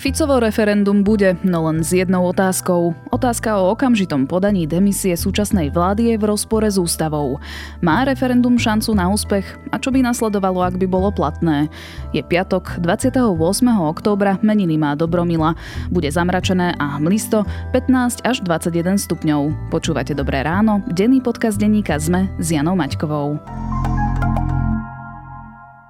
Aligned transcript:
Ficovo 0.00 0.40
referendum 0.40 1.04
bude, 1.04 1.36
no 1.44 1.68
len 1.68 1.84
s 1.84 1.92
jednou 1.92 2.24
otázkou. 2.24 2.96
Otázka 3.12 3.60
o 3.60 3.76
okamžitom 3.76 4.24
podaní 4.24 4.64
demisie 4.64 5.12
súčasnej 5.12 5.68
vlády 5.68 6.08
je 6.08 6.16
v 6.16 6.24
rozpore 6.24 6.64
s 6.64 6.80
ústavou. 6.80 7.36
Má 7.84 8.08
referendum 8.08 8.56
šancu 8.56 8.96
na 8.96 9.12
úspech? 9.12 9.44
A 9.68 9.76
čo 9.76 9.92
by 9.92 10.00
nasledovalo, 10.00 10.64
ak 10.64 10.80
by 10.80 10.88
bolo 10.88 11.12
platné? 11.12 11.68
Je 12.16 12.24
piatok, 12.24 12.80
28. 12.80 13.28
októbra, 13.92 14.40
meniny 14.40 14.80
má 14.80 14.96
Dobromila. 14.96 15.52
Bude 15.92 16.08
zamračené 16.08 16.80
a 16.80 16.96
hmlisto, 16.96 17.44
15 17.76 18.24
až 18.24 18.40
21 18.40 18.96
stupňov. 18.96 19.68
Počúvate 19.68 20.16
Dobré 20.16 20.40
ráno, 20.40 20.80
denný 20.88 21.20
podcast 21.20 21.60
denníka 21.60 22.00
ZME 22.00 22.24
s 22.40 22.56
Janou 22.56 22.72
Maťkovou. 22.72 23.36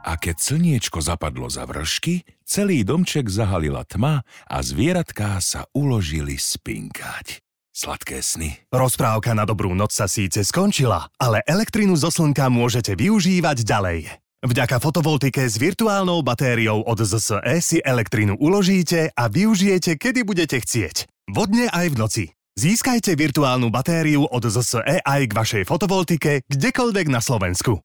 A 0.01 0.17
keď 0.17 0.37
slniečko 0.41 1.05
zapadlo 1.05 1.53
za 1.53 1.69
vršky, 1.69 2.25
celý 2.49 2.81
domček 2.83 3.29
zahalila 3.29 3.85
tma 3.85 4.25
a 4.49 4.57
zvieratká 4.65 5.37
sa 5.45 5.69
uložili 5.77 6.41
spinkať. 6.41 7.45
Sladké 7.71 8.19
sny. 8.19 8.67
Rozprávka 8.75 9.37
na 9.37 9.47
dobrú 9.47 9.73
noc 9.77 9.95
sa 9.95 10.11
síce 10.11 10.43
skončila, 10.43 11.07
ale 11.21 11.45
elektrinu 11.47 11.95
zo 11.95 12.11
slnka 12.11 12.51
môžete 12.51 12.99
využívať 12.99 13.63
ďalej. 13.63 13.99
Vďaka 14.41 14.81
fotovoltike 14.81 15.45
s 15.45 15.61
virtuálnou 15.61 16.25
batériou 16.25 16.81
od 16.81 16.97
ZSE 16.97 17.61
si 17.61 17.77
elektrinu 17.85 18.41
uložíte 18.41 19.13
a 19.13 19.29
využijete, 19.29 20.01
kedy 20.01 20.25
budete 20.25 20.57
chcieť. 20.65 21.29
Vodne 21.29 21.69
aj 21.69 21.87
v 21.93 21.97
noci. 22.01 22.25
Získajte 22.57 23.15
virtuálnu 23.21 23.69
batériu 23.69 24.25
od 24.25 24.43
ZSE 24.49 25.05
aj 25.05 25.23
k 25.29 25.37
vašej 25.37 25.63
fotovoltike 25.69 26.45
kdekoľvek 26.49 27.07
na 27.13 27.21
Slovensku. 27.21 27.85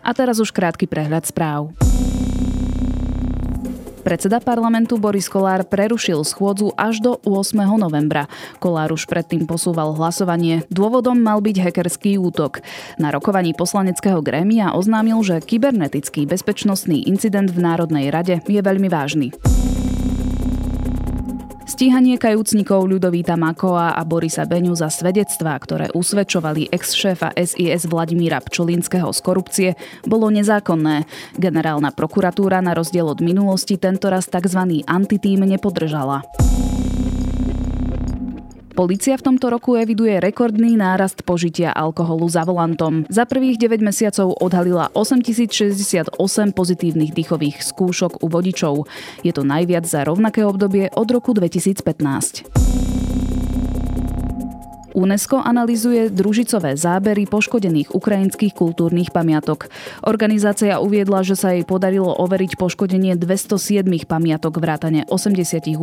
A 0.00 0.10
teraz 0.10 0.42
už 0.42 0.50
krátky 0.50 0.90
prehľad 0.90 1.22
správ. 1.30 1.70
Predseda 4.00 4.42
parlamentu 4.42 4.98
Boris 4.98 5.28
Kolár 5.30 5.62
prerušil 5.62 6.24
schôdzu 6.26 6.74
až 6.74 6.98
do 6.98 7.20
8. 7.22 7.54
novembra. 7.78 8.26
Kolár 8.58 8.90
už 8.90 9.06
predtým 9.06 9.46
posúval 9.46 9.94
hlasovanie. 9.94 10.66
Dôvodom 10.72 11.20
mal 11.20 11.38
byť 11.44 11.56
hackerský 11.62 12.18
útok. 12.18 12.64
Na 12.98 13.14
rokovaní 13.14 13.54
poslaneckého 13.54 14.18
grémia 14.24 14.74
oznámil, 14.74 15.20
že 15.22 15.38
kybernetický 15.38 16.26
bezpečnostný 16.26 17.06
incident 17.06 17.52
v 17.54 17.60
Národnej 17.62 18.10
rade 18.10 18.42
je 18.42 18.58
veľmi 18.58 18.88
vážny. 18.90 19.30
Stíhanie 21.70 22.18
kajúcnikov 22.18 22.90
Ľudovíta 22.90 23.38
Makoa 23.38 23.94
a 23.94 24.02
Borisa 24.02 24.42
Beňu 24.42 24.74
za 24.74 24.90
svedectvá, 24.90 25.54
ktoré 25.54 25.86
usvedčovali 25.94 26.66
ex-šéfa 26.66 27.30
SIS 27.38 27.86
Vladimíra 27.86 28.42
Pčolinského 28.42 29.06
z 29.14 29.20
korupcie, 29.22 29.68
bolo 30.02 30.34
nezákonné. 30.34 31.06
Generálna 31.38 31.94
prokuratúra 31.94 32.58
na 32.58 32.74
rozdiel 32.74 33.06
od 33.06 33.22
minulosti 33.22 33.78
tentoraz 33.78 34.26
tzv. 34.26 34.82
antitým 34.82 35.46
nepodržala. 35.46 36.26
Polícia 38.70 39.18
v 39.18 39.26
tomto 39.26 39.50
roku 39.50 39.74
eviduje 39.74 40.22
rekordný 40.22 40.78
nárast 40.78 41.26
požitia 41.26 41.74
alkoholu 41.74 42.30
za 42.30 42.46
volantom. 42.46 43.02
Za 43.10 43.26
prvých 43.26 43.58
9 43.58 43.82
mesiacov 43.82 44.38
odhalila 44.38 44.94
8068 44.94 46.16
pozitívnych 46.54 47.10
dýchových 47.10 47.66
skúšok 47.66 48.22
u 48.22 48.26
vodičov. 48.30 48.86
Je 49.26 49.34
to 49.34 49.42
najviac 49.42 49.84
za 49.84 50.06
rovnaké 50.06 50.46
obdobie 50.46 50.86
od 50.94 51.08
roku 51.10 51.34
2015. 51.34 52.89
UNESCO 54.94 55.40
analizuje 55.40 56.10
družicové 56.10 56.74
zábery 56.74 57.24
poškodených 57.24 57.94
ukrajinských 57.94 58.52
kultúrnych 58.54 59.14
pamiatok. 59.14 59.70
Organizácia 60.02 60.82
uviedla, 60.82 61.22
že 61.22 61.38
sa 61.38 61.54
jej 61.54 61.62
podarilo 61.62 62.10
overiť 62.10 62.58
poškodenie 62.58 63.14
207 63.14 63.86
pamiatok 64.04 64.58
vrátane 64.58 65.06
88 65.06 65.76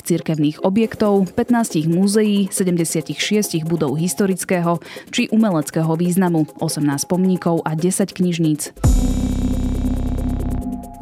cirkevných 0.00 0.64
objektov, 0.64 1.28
15 1.36 1.86
múzeí, 1.86 2.48
76 2.48 3.64
budov 3.68 4.00
historického 4.00 4.80
či 5.12 5.28
umeleckého 5.28 5.92
významu, 5.94 6.48
18 6.58 7.04
pomníkov 7.04 7.62
a 7.68 7.76
10 7.76 8.16
knižníc. 8.16 8.72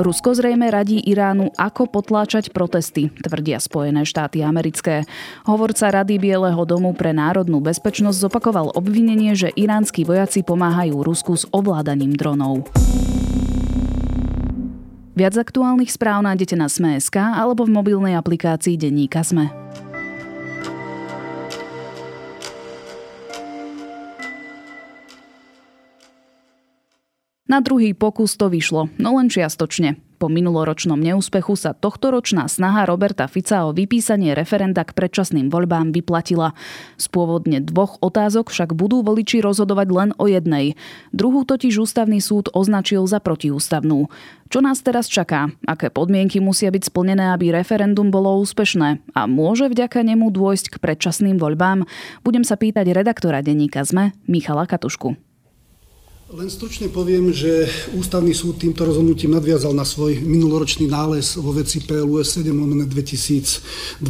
Rusko 0.01 0.33
zrejme 0.33 0.73
radí 0.73 1.05
Iránu, 1.05 1.53
ako 1.53 1.85
potláčať 1.85 2.49
protesty, 2.49 3.13
tvrdia 3.13 3.61
Spojené 3.61 4.09
štáty 4.09 4.41
americké. 4.41 5.05
Hovorca 5.45 5.93
Rady 5.93 6.17
Bieleho 6.17 6.65
domu 6.65 6.97
pre 6.97 7.13
národnú 7.13 7.61
bezpečnosť 7.61 8.17
zopakoval 8.17 8.73
obvinenie, 8.73 9.37
že 9.37 9.53
iránsky 9.53 10.09
vojaci 10.09 10.41
pomáhajú 10.49 11.05
Rusku 11.05 11.37
s 11.37 11.45
ovládaním 11.53 12.17
dronov. 12.17 12.73
Viac 15.13 15.37
aktuálnych 15.37 15.93
správ 15.93 16.25
nájdete 16.25 16.57
na 16.57 16.73
Sme.sk 16.73 17.21
alebo 17.21 17.69
v 17.69 17.77
mobilnej 17.77 18.17
aplikácii 18.17 18.81
Denníka 18.81 19.21
Sme. 19.21 19.53
Na 27.53 27.61
druhý 27.61 27.93
pokus 27.93 28.41
to 28.41 28.49
vyšlo, 28.49 28.89
no 28.97 29.21
len 29.21 29.29
čiastočne. 29.29 30.01
Po 30.17 30.33
minuloročnom 30.33 30.97
neúspechu 30.97 31.53
sa 31.53 31.77
tohtoročná 31.77 32.49
snaha 32.49 32.89
Roberta 32.89 33.29
Fica 33.29 33.69
o 33.69 33.77
vypísanie 33.77 34.33
referenda 34.33 34.89
k 34.89 34.97
predčasným 34.97 35.53
voľbám 35.53 35.93
vyplatila. 35.93 36.57
Z 36.97 37.13
pôvodne 37.13 37.61
dvoch 37.61 38.01
otázok 38.01 38.49
však 38.49 38.73
budú 38.73 39.05
voliči 39.05 39.45
rozhodovať 39.45 39.89
len 39.93 40.11
o 40.17 40.25
jednej. 40.33 40.81
Druhú 41.13 41.45
totiž 41.45 41.77
ústavný 41.77 42.25
súd 42.25 42.49
označil 42.57 43.05
za 43.05 43.21
protiústavnú. 43.21 44.09
Čo 44.49 44.65
nás 44.65 44.81
teraz 44.81 45.05
čaká? 45.13 45.53
Aké 45.69 45.93
podmienky 45.93 46.41
musia 46.41 46.73
byť 46.73 46.89
splnené, 46.89 47.37
aby 47.37 47.53
referendum 47.53 48.09
bolo 48.09 48.41
úspešné? 48.41 49.13
A 49.13 49.29
môže 49.29 49.69
vďaka 49.69 50.01
nemu 50.01 50.33
dôjsť 50.33 50.73
k 50.73 50.81
predčasným 50.81 51.37
voľbám? 51.37 51.85
Budem 52.25 52.49
sa 52.49 52.57
pýtať 52.57 52.97
redaktora 52.97 53.45
denníka 53.45 53.85
ZME 53.85 54.17
Michala 54.25 54.65
Katušku. 54.65 55.32
Len 56.33 56.49
stručne 56.49 56.89
poviem, 56.89 57.29
že 57.29 57.69
Ústavný 57.93 58.33
súd 58.33 58.57
týmto 58.57 58.89
rozhodnutím 58.89 59.37
nadviazal 59.37 59.77
na 59.77 59.85
svoj 59.85 60.17
minuloročný 60.25 60.89
nález 60.89 61.37
vo 61.37 61.53
veci 61.53 61.85
PLUS 61.85 62.41
7 62.41 62.57
2021, 62.89 64.01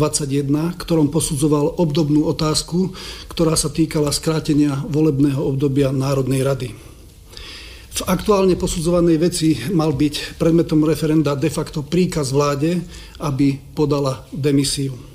ktorom 0.79 1.11
posudzoval 1.11 1.83
obdobnú 1.83 2.23
otázku, 2.31 2.95
ktorá 3.27 3.59
sa 3.59 3.75
týkala 3.75 4.15
skrátenia 4.15 4.87
volebného 4.87 5.43
obdobia 5.43 5.91
Národnej 5.91 6.47
rady. 6.47 6.71
V 7.91 8.01
aktuálne 8.07 8.55
posudzovanej 8.55 9.19
veci 9.19 9.59
mal 9.75 9.91
byť 9.91 10.39
predmetom 10.39 10.87
referenda 10.87 11.35
de 11.35 11.51
facto 11.51 11.83
príkaz 11.83 12.31
vláde, 12.31 12.87
aby 13.19 13.59
podala 13.75 14.31
demisiu. 14.31 15.12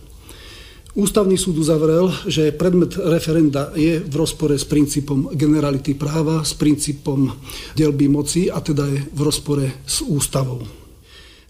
Ústavný 0.97 1.37
súd 1.37 1.61
uzavrel, 1.61 2.09
že 2.25 2.49
predmet 2.49 2.97
referenda 2.97 3.69
je 3.77 4.01
v 4.01 4.13
rozpore 4.17 4.57
s 4.57 4.65
princípom 4.65 5.29
generality 5.29 5.93
práva, 5.93 6.41
s 6.41 6.57
princípom 6.57 7.37
delby 7.77 8.09
moci 8.09 8.49
a 8.49 8.57
teda 8.57 8.89
je 8.89 9.05
v 9.05 9.19
rozpore 9.21 9.69
s 9.85 10.01
ústavou. 10.01 10.65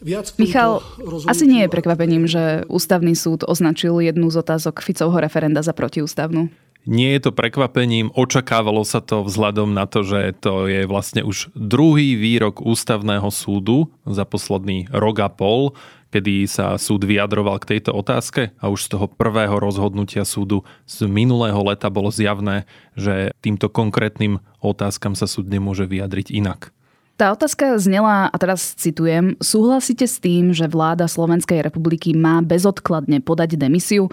Viac 0.04 0.36
Michal, 0.36 0.84
asi 1.32 1.48
nie 1.48 1.64
je 1.64 1.72
prekvapením, 1.72 2.28
že 2.28 2.68
ústavný 2.68 3.16
súd 3.16 3.48
označil 3.48 3.96
jednu 4.04 4.28
z 4.28 4.44
otázok 4.44 4.84
Ficovho 4.84 5.16
referenda 5.16 5.64
za 5.64 5.72
protiústavnú. 5.72 6.52
Nie 6.84 7.16
je 7.16 7.28
to 7.28 7.32
prekvapením, 7.32 8.12
očakávalo 8.16 8.84
sa 8.84 9.00
to 9.00 9.24
vzhľadom 9.24 9.72
na 9.72 9.88
to, 9.88 10.04
že 10.04 10.44
to 10.44 10.68
je 10.68 10.84
vlastne 10.84 11.24
už 11.24 11.56
druhý 11.56 12.20
výrok 12.20 12.60
ústavného 12.60 13.32
súdu 13.32 13.88
za 14.04 14.28
posledný 14.28 14.92
rok 14.92 15.24
a 15.24 15.32
pol, 15.32 15.72
kedy 16.18 16.50
sa 16.50 16.82
súd 16.82 17.06
vyjadroval 17.06 17.62
k 17.62 17.78
tejto 17.78 17.94
otázke 17.94 18.50
a 18.58 18.74
už 18.74 18.90
z 18.90 18.98
toho 18.98 19.06
prvého 19.06 19.62
rozhodnutia 19.62 20.26
súdu 20.26 20.66
z 20.90 21.06
minulého 21.06 21.62
leta 21.62 21.94
bolo 21.94 22.10
zjavné, 22.10 22.66
že 22.98 23.30
týmto 23.46 23.70
konkrétnym 23.70 24.42
otázkam 24.58 25.14
sa 25.14 25.30
súd 25.30 25.46
nemôže 25.46 25.86
vyjadriť 25.86 26.34
inak. 26.34 26.74
Tá 27.22 27.30
otázka 27.34 27.78
znela, 27.78 28.34
a 28.34 28.36
teraz 28.42 28.74
citujem, 28.78 29.38
súhlasíte 29.38 30.10
s 30.10 30.18
tým, 30.18 30.58
že 30.58 30.66
vláda 30.66 31.06
Slovenskej 31.06 31.62
republiky 31.62 32.18
má 32.18 32.42
bezodkladne 32.42 33.22
podať 33.22 33.62
demisiu? 33.62 34.10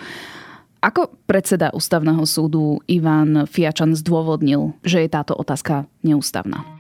Ako 0.85 1.09
predseda 1.25 1.73
ústavného 1.73 2.25
súdu 2.29 2.85
Ivan 2.85 3.49
Fiačan 3.49 3.97
zdôvodnil, 3.97 4.77
že 4.85 5.01
je 5.05 5.09
táto 5.09 5.33
otázka 5.33 5.89
neústavná? 6.05 6.74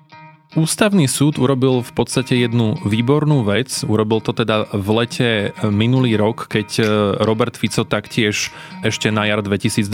Ústavný 0.55 1.11
súd 1.11 1.43
urobil 1.43 1.83
v 1.83 1.93
podstate 1.99 2.39
jednu 2.39 2.79
výbornú 2.87 3.43
vec. 3.43 3.83
Urobil 3.91 4.23
to 4.23 4.31
teda 4.31 4.71
v 4.71 4.89
lete 5.03 5.29
minulý 5.67 6.15
rok, 6.15 6.47
keď 6.47 6.69
e, 6.79 6.83
Robert 7.27 7.59
Fico 7.59 7.83
taktiež 7.83 8.55
ešte 8.87 9.11
na 9.11 9.27
jar 9.27 9.43
2021 9.43 9.91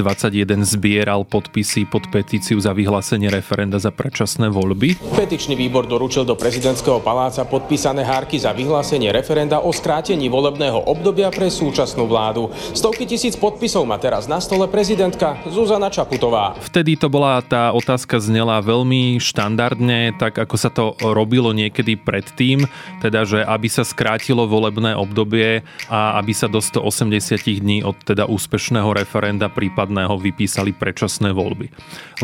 zbieral 0.68 1.24
podpisy 1.24 1.88
pod 1.88 2.12
petíciu 2.12 2.60
za 2.60 2.76
vyhlásenie 2.76 3.32
referenda 3.32 3.80
za 3.80 3.88
predčasné 3.88 4.52
voľby. 4.52 5.00
Petičný 5.16 5.56
výbor 5.56 5.88
doručil 5.88 6.28
do 6.28 6.36
prezidentského 6.36 7.00
paláca 7.00 7.48
podpísané 7.48 8.04
hárky 8.04 8.36
za 8.36 8.52
vyhlásenie 8.52 9.16
referenda 9.16 9.64
o 9.64 9.72
skrátení 9.72 10.28
volebného 10.28 10.76
obdobia 10.76 11.32
pre 11.32 11.48
súčasnú 11.48 12.04
vládu. 12.04 12.52
Stovky 12.76 13.08
tisíc 13.08 13.32
podpisov 13.32 13.88
má 13.88 13.96
teraz 13.96 14.28
na 14.28 14.36
stole 14.44 14.68
prezidentka 14.68 15.40
Zuzana 15.48 15.88
Čaputová. 15.88 16.52
Vtedy 16.60 17.00
to 17.00 17.08
bola 17.08 17.40
tá 17.40 17.72
otázka 17.72 18.20
znela 18.20 18.60
veľmi 18.60 19.16
štandardne, 19.16 20.20
tak 20.20 20.36
ako 20.36 20.49
sa 20.56 20.70
to 20.72 20.94
robilo 21.02 21.50
niekedy 21.52 21.98
predtým, 21.98 22.66
teda 23.04 23.26
že 23.26 23.42
aby 23.44 23.68
sa 23.68 23.86
skrátilo 23.86 24.46
volebné 24.46 24.96
obdobie 24.96 25.66
a 25.86 26.18
aby 26.18 26.32
sa 26.32 26.48
do 26.48 26.58
180 26.58 27.60
dní 27.60 27.82
od 27.82 27.98
teda 28.02 28.26
úspešného 28.26 28.90
referenda 28.94 29.50
prípadného 29.50 30.16
vypísali 30.18 30.74
predčasné 30.74 31.34
voľby. 31.34 31.70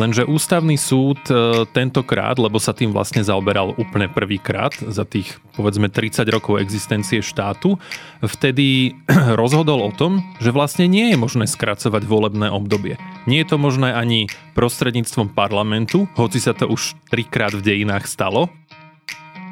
Lenže 0.00 0.26
ústavný 0.26 0.78
súd 0.78 1.20
e, 1.28 1.64
tentokrát, 1.70 2.38
lebo 2.38 2.56
sa 2.62 2.72
tým 2.72 2.94
vlastne 2.94 3.22
zaoberal 3.22 3.74
úplne 3.76 4.06
prvýkrát 4.10 4.74
za 4.76 5.04
tých 5.06 5.36
povedzme 5.56 5.88
30 5.88 6.28
rokov 6.28 6.60
existencie 6.60 7.24
štátu, 7.24 7.80
vtedy 8.20 8.92
rozhodol 9.40 9.80
o 9.82 9.90
tom, 9.90 10.20
že 10.38 10.52
vlastne 10.52 10.84
nie 10.86 11.10
je 11.10 11.16
možné 11.16 11.48
skracovať 11.48 12.04
volebné 12.04 12.52
obdobie. 12.52 13.00
Nie 13.24 13.42
je 13.42 13.50
to 13.50 13.58
možné 13.58 13.96
ani 13.96 14.28
prostredníctvom 14.52 15.32
parlamentu, 15.32 16.04
hoci 16.14 16.38
sa 16.38 16.52
to 16.52 16.68
už 16.68 16.94
trikrát 17.08 17.56
v 17.56 17.64
dejinách 17.64 18.04
stalo. 18.04 18.52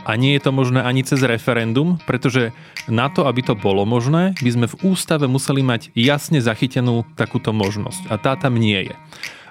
A 0.05 0.21
nie 0.21 0.37
je 0.37 0.45
to 0.45 0.53
možné 0.53 0.85
ani 0.85 1.01
cez 1.01 1.25
referendum, 1.25 1.97
pretože 2.05 2.53
na 2.85 3.09
to, 3.09 3.25
aby 3.25 3.41
to 3.41 3.57
bolo 3.57 3.89
možné, 3.89 4.37
by 4.37 4.51
sme 4.53 4.67
v 4.69 4.93
ústave 4.93 5.25
museli 5.25 5.65
mať 5.65 5.97
jasne 5.97 6.45
zachytenú 6.45 7.09
takúto 7.17 7.57
možnosť. 7.57 8.13
A 8.13 8.21
tá 8.21 8.37
tam 8.37 8.61
nie 8.61 8.93
je. 8.93 8.95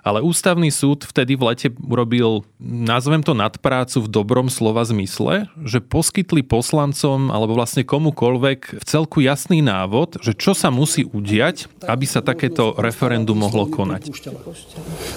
Ale 0.03 0.19
ústavný 0.19 0.67
súd 0.67 1.07
vtedy 1.07 1.39
v 1.39 1.47
lete 1.47 1.67
urobil, 1.79 2.43
nazvem 2.59 3.23
to 3.23 3.31
nadprácu 3.31 4.03
v 4.03 4.11
dobrom 4.11 4.51
slova 4.51 4.83
zmysle, 4.83 5.47
že 5.63 5.79
poskytli 5.79 6.43
poslancom 6.43 7.31
alebo 7.31 7.55
vlastne 7.55 7.87
komukolvek 7.87 8.83
v 8.83 8.83
celku 8.83 9.23
jasný 9.23 9.63
návod, 9.63 10.19
že 10.19 10.35
čo 10.35 10.51
sa 10.51 10.67
musí 10.67 11.07
udiať, 11.07 11.71
aby 11.87 12.03
sa 12.03 12.19
takéto 12.19 12.75
referendum 12.75 13.39
mohlo 13.39 13.63
konať. 13.63 14.11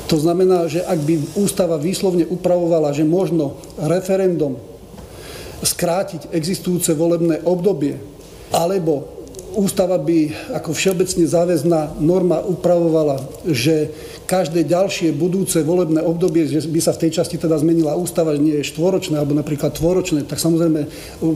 To 0.07 0.17
znamená, 0.23 0.71
že 0.71 0.87
ak 0.87 1.03
by 1.03 1.35
ústava 1.35 1.83
výslovne 1.83 2.23
upravovala, 2.23 2.95
že 2.95 3.03
možno 3.03 3.59
referendum 3.83 4.55
skrátiť 5.67 6.31
existujúce 6.31 6.95
volebné 6.95 7.43
obdobie 7.43 7.99
alebo 8.55 9.16
ústava 9.57 9.97
by 9.97 10.53
ako 10.53 10.77
všeobecne 10.77 11.25
záväzná 11.25 11.97
norma 11.97 12.45
upravovala, 12.45 13.25
že 13.49 13.89
každé 14.29 14.69
ďalšie 14.69 15.17
budúce 15.17 15.65
volebné 15.65 16.05
obdobie, 16.05 16.45
že 16.45 16.69
by 16.69 16.81
sa 16.85 16.93
v 16.93 17.09
tej 17.09 17.23
časti 17.23 17.41
teda 17.41 17.57
zmenila 17.57 17.97
ústava, 17.97 18.37
že 18.37 18.45
nie 18.45 18.61
je 18.61 18.69
štvoročné 18.69 19.17
alebo 19.17 19.33
napríklad 19.33 19.73
tvoročné, 19.73 20.29
tak 20.29 20.37
samozrejme 20.37 20.85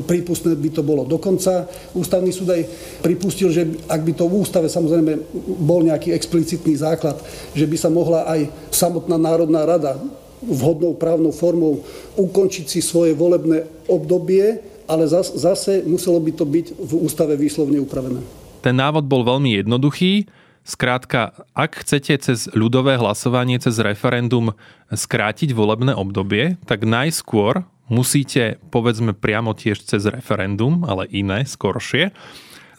prípustné 0.05 0.53
by 0.53 0.71
to 0.71 0.83
bolo. 0.85 1.09
Dokonca 1.09 1.65
ústavný 1.97 2.29
súd 2.29 2.53
aj 2.53 2.63
pripustil, 3.01 3.49
že 3.49 3.65
ak 3.89 4.05
by 4.05 4.13
to 4.13 4.29
v 4.29 4.37
ústave 4.45 4.69
samozrejme 4.69 5.17
bol 5.65 5.81
nejaký 5.81 6.13
explicitný 6.13 6.77
základ, 6.77 7.17
že 7.57 7.65
by 7.65 7.77
sa 7.81 7.89
mohla 7.89 8.29
aj 8.29 8.53
samotná 8.69 9.17
Národná 9.17 9.65
rada 9.65 9.97
vhodnou 10.45 10.97
právnou 10.97 11.33
formou 11.33 11.85
ukončiť 12.17 12.67
si 12.69 12.81
svoje 12.81 13.13
volebné 13.17 13.65
obdobie 13.89 14.70
ale 14.91 15.07
zase 15.07 15.87
muselo 15.87 16.19
by 16.19 16.33
to 16.35 16.43
byť 16.43 16.67
v 16.75 16.93
ústave 16.99 17.39
výslovne 17.39 17.79
upravené. 17.79 18.19
Ten 18.61 18.75
návod 18.75 19.07
bol 19.07 19.23
veľmi 19.23 19.63
jednoduchý. 19.63 20.27
Skrátka, 20.61 21.33
ak 21.57 21.87
chcete 21.87 22.13
cez 22.21 22.51
ľudové 22.53 23.01
hlasovanie, 23.01 23.57
cez 23.57 23.81
referendum 23.81 24.53
skrátiť 24.93 25.57
volebné 25.57 25.97
obdobie, 25.97 26.61
tak 26.69 26.85
najskôr 26.85 27.65
musíte, 27.89 28.61
povedzme 28.69 29.17
priamo 29.17 29.57
tiež 29.57 29.81
cez 29.81 30.05
referendum, 30.05 30.85
ale 30.85 31.09
iné, 31.09 31.49
skoršie, 31.49 32.13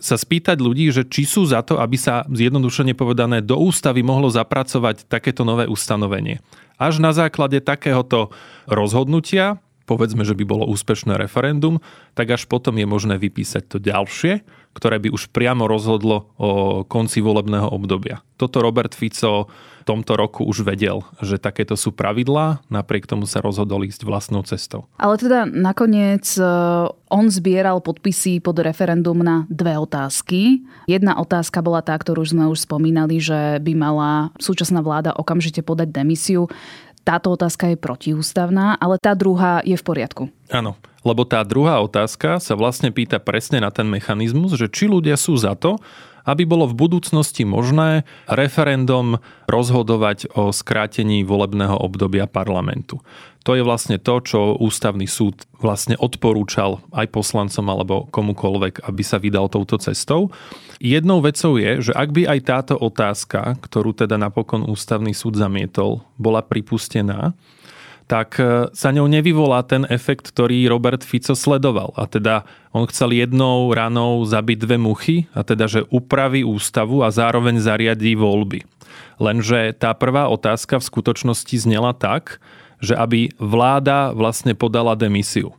sa 0.01 0.17
spýtať 0.17 0.57
ľudí, 0.57 0.89
že 0.89 1.05
či 1.05 1.29
sú 1.29 1.45
za 1.45 1.61
to, 1.61 1.77
aby 1.77 1.93
sa 1.93 2.25
zjednodušene 2.29 2.97
povedané 2.97 3.41
do 3.41 3.57
ústavy 3.57 4.01
mohlo 4.01 4.29
zapracovať 4.33 5.05
takéto 5.05 5.45
nové 5.45 5.69
ustanovenie. 5.69 6.41
Až 6.81 6.97
na 6.97 7.13
základe 7.13 7.61
takéhoto 7.61 8.33
rozhodnutia 8.65 9.61
povedzme, 9.91 10.23
že 10.23 10.39
by 10.39 10.47
bolo 10.47 10.63
úspešné 10.71 11.19
referendum, 11.19 11.83
tak 12.15 12.31
až 12.31 12.47
potom 12.47 12.79
je 12.79 12.87
možné 12.87 13.19
vypísať 13.19 13.67
to 13.67 13.77
ďalšie, 13.83 14.47
ktoré 14.71 15.03
by 15.03 15.11
už 15.11 15.35
priamo 15.35 15.67
rozhodlo 15.67 16.31
o 16.39 16.49
konci 16.87 17.19
volebného 17.19 17.67
obdobia. 17.67 18.23
Toto 18.39 18.63
Robert 18.63 18.95
Fico 18.95 19.51
v 19.81 19.83
tomto 19.83 20.13
roku 20.13 20.45
už 20.45 20.63
vedel, 20.63 21.03
že 21.19 21.41
takéto 21.41 21.73
sú 21.73 21.91
pravidlá, 21.91 22.63
napriek 22.69 23.09
tomu 23.09 23.25
sa 23.25 23.43
rozhodol 23.43 23.83
ísť 23.83 24.05
vlastnou 24.05 24.45
cestou. 24.45 24.87
Ale 24.95 25.17
teda 25.17 25.49
nakoniec 25.49 26.23
e, 26.37 26.45
on 27.09 27.25
zbieral 27.33 27.81
podpisy 27.81 28.39
pod 28.39 28.61
referendum 28.61 29.17
na 29.19 29.49
dve 29.49 29.75
otázky. 29.75 30.61
Jedna 30.85 31.17
otázka 31.17 31.65
bola 31.65 31.81
tá, 31.81 31.97
ktorú 31.97 32.21
sme 32.23 32.45
už 32.47 32.63
spomínali, 32.69 33.17
že 33.17 33.57
by 33.59 33.73
mala 33.73 34.29
súčasná 34.37 34.85
vláda 34.85 35.17
okamžite 35.17 35.65
podať 35.65 35.89
demisiu 35.89 36.45
táto 37.01 37.33
otázka 37.33 37.73
je 37.73 37.77
protiústavná, 37.77 38.77
ale 38.77 39.01
tá 39.01 39.17
druhá 39.17 39.61
je 39.65 39.73
v 39.73 39.83
poriadku. 39.83 40.23
Áno, 40.53 40.77
lebo 41.01 41.25
tá 41.25 41.41
druhá 41.41 41.81
otázka 41.81 42.37
sa 42.37 42.53
vlastne 42.53 42.93
pýta 42.93 43.17
presne 43.17 43.57
na 43.61 43.73
ten 43.73 43.89
mechanizmus, 43.89 44.53
že 44.53 44.69
či 44.69 44.85
ľudia 44.85 45.17
sú 45.17 45.33
za 45.33 45.57
to, 45.57 45.81
aby 46.25 46.43
bolo 46.45 46.69
v 46.69 46.77
budúcnosti 46.77 47.43
možné 47.47 48.07
referendum 48.29 49.21
rozhodovať 49.49 50.31
o 50.37 50.53
skrátení 50.53 51.25
volebného 51.25 51.75
obdobia 51.75 52.29
parlamentu. 52.29 53.01
To 53.41 53.57
je 53.57 53.65
vlastne 53.65 53.97
to, 53.97 54.21
čo 54.21 54.53
ústavný 54.61 55.09
súd 55.09 55.49
vlastne 55.57 55.97
odporúčal 55.97 56.77
aj 56.93 57.09
poslancom 57.09 57.65
alebo 57.73 58.05
komukolvek, 58.13 58.85
aby 58.85 59.01
sa 59.01 59.17
vydal 59.17 59.49
touto 59.49 59.81
cestou. 59.81 60.29
Jednou 60.77 61.25
vecou 61.25 61.57
je, 61.57 61.89
že 61.89 61.93
ak 61.93 62.09
by 62.13 62.29
aj 62.29 62.39
táto 62.45 62.73
otázka, 62.77 63.57
ktorú 63.65 63.97
teda 63.97 64.21
napokon 64.21 64.65
ústavný 64.69 65.13
súd 65.13 65.41
zamietol, 65.41 66.05
bola 66.21 66.45
pripustená, 66.45 67.33
tak 68.11 68.43
e, 68.43 68.67
sa 68.75 68.91
ňou 68.91 69.07
nevyvolá 69.07 69.63
ten 69.63 69.87
efekt, 69.87 70.35
ktorý 70.35 70.67
Robert 70.67 71.07
Fico 71.07 71.31
sledoval. 71.31 71.95
A 71.95 72.11
teda 72.11 72.43
on 72.75 72.83
chcel 72.91 73.15
jednou 73.15 73.71
ranou 73.71 74.27
zabiť 74.27 74.57
dve 74.59 74.75
muchy, 74.75 75.31
a 75.31 75.47
teda, 75.47 75.71
že 75.71 75.87
upraví 75.87 76.43
ústavu 76.43 77.07
a 77.07 77.09
zároveň 77.15 77.63
zariadí 77.63 78.19
voľby. 78.19 78.67
Lenže 79.15 79.71
tá 79.79 79.95
prvá 79.95 80.27
otázka 80.27 80.83
v 80.83 80.87
skutočnosti 80.91 81.55
znela 81.55 81.95
tak, 81.95 82.43
že 82.83 82.99
aby 82.99 83.31
vláda 83.39 84.11
vlastne 84.11 84.59
podala 84.59 84.99
demisiu. 84.99 85.55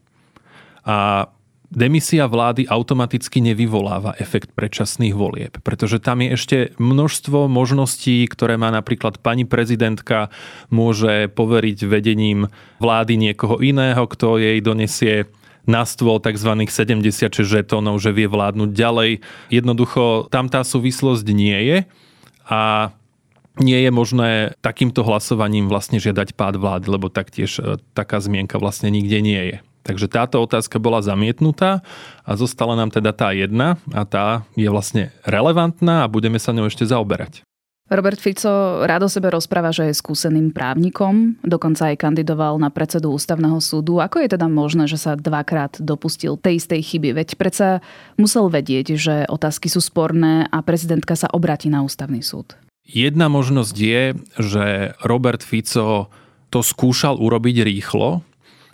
A 0.85 1.31
demisia 1.73 2.29
vlády 2.29 2.69
automaticky 2.69 3.41
nevyvoláva 3.41 4.13
efekt 4.21 4.53
predčasných 4.53 5.17
volieb, 5.17 5.57
pretože 5.65 5.99
tam 5.99 6.21
je 6.21 6.29
ešte 6.37 6.57
množstvo 6.77 7.49
možností, 7.49 8.29
ktoré 8.29 8.61
má 8.61 8.69
napríklad 8.69 9.19
pani 9.25 9.49
prezidentka, 9.49 10.29
môže 10.69 11.33
poveriť 11.33 11.79
vedením 11.89 12.53
vlády 12.77 13.17
niekoho 13.17 13.59
iného, 13.65 14.05
kto 14.05 14.37
jej 14.37 14.61
donesie 14.61 15.33
na 15.65 15.89
stôl 15.89 16.21
tzv. 16.21 16.53
76 16.69 17.33
žetónov, 17.43 17.97
že 18.03 18.13
vie 18.13 18.29
vládnuť 18.29 18.71
ďalej. 18.75 19.11
Jednoducho 19.49 20.29
tam 20.29 20.53
tá 20.53 20.67
súvislosť 20.67 21.27
nie 21.33 21.59
je 21.73 21.79
a 22.51 22.93
nie 23.61 23.79
je 23.85 23.91
možné 23.93 24.31
takýmto 24.65 25.05
hlasovaním 25.05 25.69
vlastne 25.69 26.01
žiadať 26.01 26.33
pád 26.33 26.57
vlády, 26.57 26.87
lebo 26.89 27.13
taktiež 27.13 27.61
e, 27.61 27.77
taká 27.93 28.17
zmienka 28.17 28.57
vlastne 28.57 28.89
nikde 28.89 29.21
nie 29.21 29.43
je. 29.53 29.57
Takže 29.83 30.07
táto 30.07 30.39
otázka 30.39 30.79
bola 30.79 31.03
zamietnutá 31.03 31.83
a 32.23 32.33
zostala 32.39 32.79
nám 32.79 32.95
teda 32.95 33.11
tá 33.11 33.35
jedna 33.35 33.79
a 33.91 34.07
tá 34.07 34.47
je 34.55 34.71
vlastne 34.71 35.11
relevantná 35.27 36.07
a 36.07 36.11
budeme 36.11 36.39
sa 36.39 36.55
ňou 36.55 36.71
ešte 36.71 36.87
zaoberať. 36.87 37.43
Robert 37.93 38.17
Fico 38.25 38.81
rád 38.89 39.05
o 39.05 39.11
sebe 39.13 39.29
rozpráva, 39.29 39.69
že 39.69 39.93
je 39.93 40.01
skúseným 40.01 40.49
právnikom, 40.49 41.37
dokonca 41.45 41.93
aj 41.93 42.01
kandidoval 42.01 42.57
na 42.57 42.73
predsedu 42.73 43.13
ústavného 43.13 43.61
súdu. 43.61 44.01
Ako 44.01 44.25
je 44.25 44.33
teda 44.33 44.49
možné, 44.49 44.89
že 44.89 44.97
sa 44.97 45.13
dvakrát 45.13 45.77
dopustil 45.77 46.41
tej 46.41 46.57
istej 46.57 46.81
chyby? 46.81 47.13
Veď 47.13 47.37
predsa 47.37 47.85
musel 48.17 48.49
vedieť, 48.49 48.97
že 48.97 49.15
otázky 49.29 49.69
sú 49.69 49.85
sporné 49.85 50.49
a 50.49 50.65
prezidentka 50.65 51.13
sa 51.13 51.29
obratí 51.37 51.69
na 51.69 51.85
ústavný 51.85 52.25
súd. 52.25 52.57
Jedna 52.89 53.29
možnosť 53.29 53.77
je, 53.77 54.03
že 54.41 54.65
Robert 55.05 55.45
Fico 55.45 56.09
to 56.49 56.65
skúšal 56.65 57.21
urobiť 57.21 57.61
rýchlo, 57.61 58.25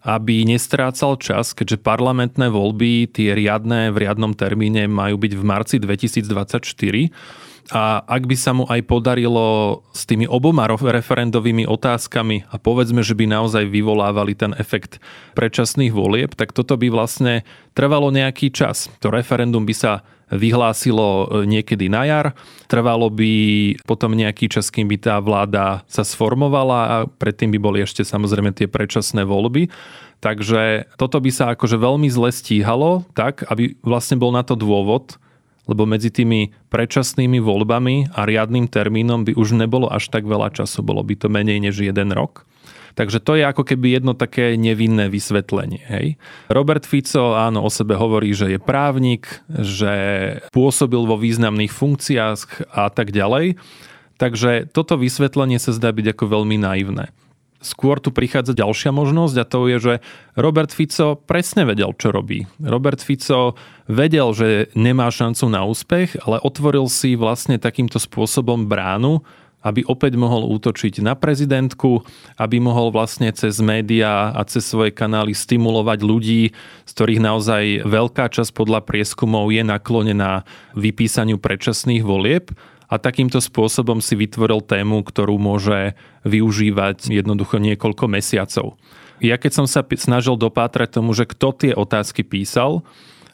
aby 0.06 0.46
nestrácal 0.46 1.18
čas, 1.18 1.54
keďže 1.54 1.82
parlamentné 1.82 2.50
voľby, 2.50 3.10
tie 3.10 3.34
riadne 3.34 3.90
v 3.90 4.06
riadnom 4.06 4.34
termíne 4.34 4.86
majú 4.86 5.18
byť 5.18 5.32
v 5.34 5.42
marci 5.42 5.76
2024 5.82 6.28
a 7.68 8.00
ak 8.00 8.24
by 8.24 8.36
sa 8.36 8.56
mu 8.56 8.64
aj 8.64 8.80
podarilo 8.88 9.80
s 9.92 10.08
tými 10.08 10.24
oboma 10.24 10.64
referendovými 10.68 11.68
otázkami 11.68 12.48
a 12.48 12.56
povedzme, 12.56 13.04
že 13.04 13.12
by 13.12 13.28
naozaj 13.28 13.68
vyvolávali 13.68 14.32
ten 14.32 14.56
efekt 14.56 14.96
predčasných 15.36 15.92
volieb, 15.92 16.32
tak 16.32 16.56
toto 16.56 16.80
by 16.80 16.88
vlastne 16.88 17.44
trvalo 17.76 18.08
nejaký 18.08 18.48
čas. 18.48 18.88
To 19.04 19.12
referendum 19.12 19.68
by 19.68 19.74
sa 19.76 19.92
vyhlásilo 20.32 21.08
e, 21.08 21.48
niekedy 21.48 21.88
na 21.88 22.04
jar. 22.04 22.26
Trvalo 22.68 23.08
by 23.08 23.32
potom 23.88 24.12
nejaký 24.12 24.52
čas, 24.52 24.68
kým 24.68 24.88
by 24.88 24.96
tá 25.00 25.16
vláda 25.20 25.82
sa 25.88 26.04
sformovala 26.04 26.80
a 26.84 26.96
predtým 27.08 27.52
by 27.52 27.58
boli 27.60 27.78
ešte 27.84 28.04
samozrejme 28.04 28.52
tie 28.52 28.68
predčasné 28.68 29.24
voľby. 29.24 29.72
Takže 30.18 30.90
toto 30.98 31.22
by 31.22 31.30
sa 31.30 31.54
akože 31.54 31.78
veľmi 31.78 32.10
zle 32.10 32.34
stíhalo, 32.34 33.06
tak 33.14 33.46
aby 33.46 33.78
vlastne 33.86 34.18
bol 34.18 34.34
na 34.34 34.42
to 34.42 34.58
dôvod, 34.58 35.14
lebo 35.70 35.86
medzi 35.86 36.10
tými 36.10 36.50
predčasnými 36.74 37.38
voľbami 37.38 38.16
a 38.16 38.26
riadnym 38.26 38.66
termínom 38.66 39.22
by 39.22 39.38
už 39.38 39.54
nebolo 39.54 39.86
až 39.86 40.10
tak 40.10 40.26
veľa 40.26 40.50
času, 40.50 40.82
bolo 40.82 41.06
by 41.06 41.14
to 41.14 41.30
menej 41.30 41.62
než 41.62 41.78
jeden 41.78 42.10
rok. 42.10 42.48
Takže 42.98 43.22
to 43.22 43.38
je 43.38 43.46
ako 43.46 43.62
keby 43.62 44.02
jedno 44.02 44.18
také 44.18 44.58
nevinné 44.58 45.06
vysvetlenie. 45.06 45.86
Hej. 45.86 46.06
Robert 46.50 46.82
Fico 46.82 47.38
áno 47.38 47.62
o 47.62 47.70
sebe 47.70 47.94
hovorí, 47.94 48.34
že 48.34 48.50
je 48.50 48.58
právnik, 48.58 49.38
že 49.46 49.94
pôsobil 50.50 51.06
vo 51.06 51.14
významných 51.14 51.70
funkciách 51.70 52.74
a 52.74 52.90
tak 52.90 53.14
ďalej. 53.14 53.54
Takže 54.18 54.66
toto 54.74 54.98
vysvetlenie 54.98 55.62
sa 55.62 55.70
zdá 55.70 55.94
byť 55.94 56.10
ako 56.10 56.24
veľmi 56.26 56.58
naivné. 56.58 57.14
Skôr 57.62 58.02
tu 58.02 58.10
prichádza 58.10 58.54
ďalšia 58.54 58.90
možnosť 58.90 59.36
a 59.38 59.46
to 59.46 59.70
je, 59.70 59.78
že 59.78 59.94
Robert 60.34 60.74
Fico 60.74 61.14
presne 61.14 61.66
vedel, 61.66 61.94
čo 61.94 62.10
robí. 62.10 62.50
Robert 62.58 62.98
Fico 62.98 63.54
vedel, 63.86 64.34
že 64.34 64.74
nemá 64.74 65.06
šancu 65.10 65.46
na 65.46 65.62
úspech, 65.62 66.18
ale 66.26 66.42
otvoril 66.42 66.90
si 66.90 67.14
vlastne 67.14 67.62
takýmto 67.62 68.02
spôsobom 68.02 68.66
bránu, 68.66 69.22
aby 69.58 69.82
opäť 69.86 70.14
mohol 70.14 70.46
útočiť 70.54 71.02
na 71.02 71.18
prezidentku, 71.18 72.06
aby 72.38 72.62
mohol 72.62 72.94
vlastne 72.94 73.34
cez 73.34 73.58
médiá 73.58 74.30
a 74.30 74.46
cez 74.46 74.62
svoje 74.62 74.94
kanály 74.94 75.34
stimulovať 75.34 75.98
ľudí, 76.06 76.42
z 76.86 76.90
ktorých 76.94 77.20
naozaj 77.20 77.64
veľká 77.82 78.30
časť 78.30 78.54
podľa 78.54 78.86
prieskumov 78.86 79.50
je 79.50 79.66
naklonená 79.66 80.46
vypísaniu 80.78 81.42
predčasných 81.42 82.06
volieb 82.06 82.54
a 82.88 82.96
takýmto 82.96 83.42
spôsobom 83.42 84.00
si 84.00 84.16
vytvoril 84.16 84.64
tému, 84.64 85.04
ktorú 85.04 85.36
môže 85.36 85.98
využívať 86.24 87.12
jednoducho 87.12 87.60
niekoľko 87.60 88.04
mesiacov. 88.08 88.80
Ja 89.18 89.36
keď 89.36 89.52
som 89.62 89.66
sa 89.66 89.82
snažil 89.82 90.38
dopátrať 90.38 91.02
tomu, 91.02 91.10
že 91.12 91.26
kto 91.26 91.50
tie 91.52 91.72
otázky 91.74 92.22
písal 92.22 92.86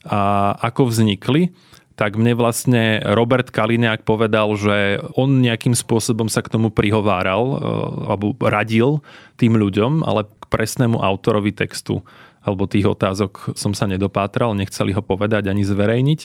a 0.04 0.52
ako 0.61 0.88
vznikli, 0.88 1.52
tak 1.94 2.18
mne 2.18 2.34
vlastne 2.34 2.98
Robert 3.06 3.54
Kaliňák 3.54 4.02
povedal, 4.02 4.50
že 4.58 4.98
on 5.14 5.38
nejakým 5.38 5.78
spôsobom 5.78 6.26
sa 6.26 6.42
k 6.42 6.50
tomu 6.50 6.74
prihováral 6.74 7.42
e, 7.46 7.56
alebo 8.10 8.34
radil 8.42 8.98
tým 9.38 9.54
ľuďom, 9.54 10.02
ale 10.02 10.26
k 10.26 10.44
presnému 10.50 10.98
autorovi 10.98 11.54
textu 11.54 12.02
alebo 12.44 12.68
tých 12.68 12.84
otázok 12.84 13.56
som 13.56 13.72
sa 13.72 13.88
nedopátral, 13.88 14.52
nechceli 14.52 14.92
ho 14.92 15.00
povedať 15.00 15.48
ani 15.48 15.64
zverejniť. 15.64 16.20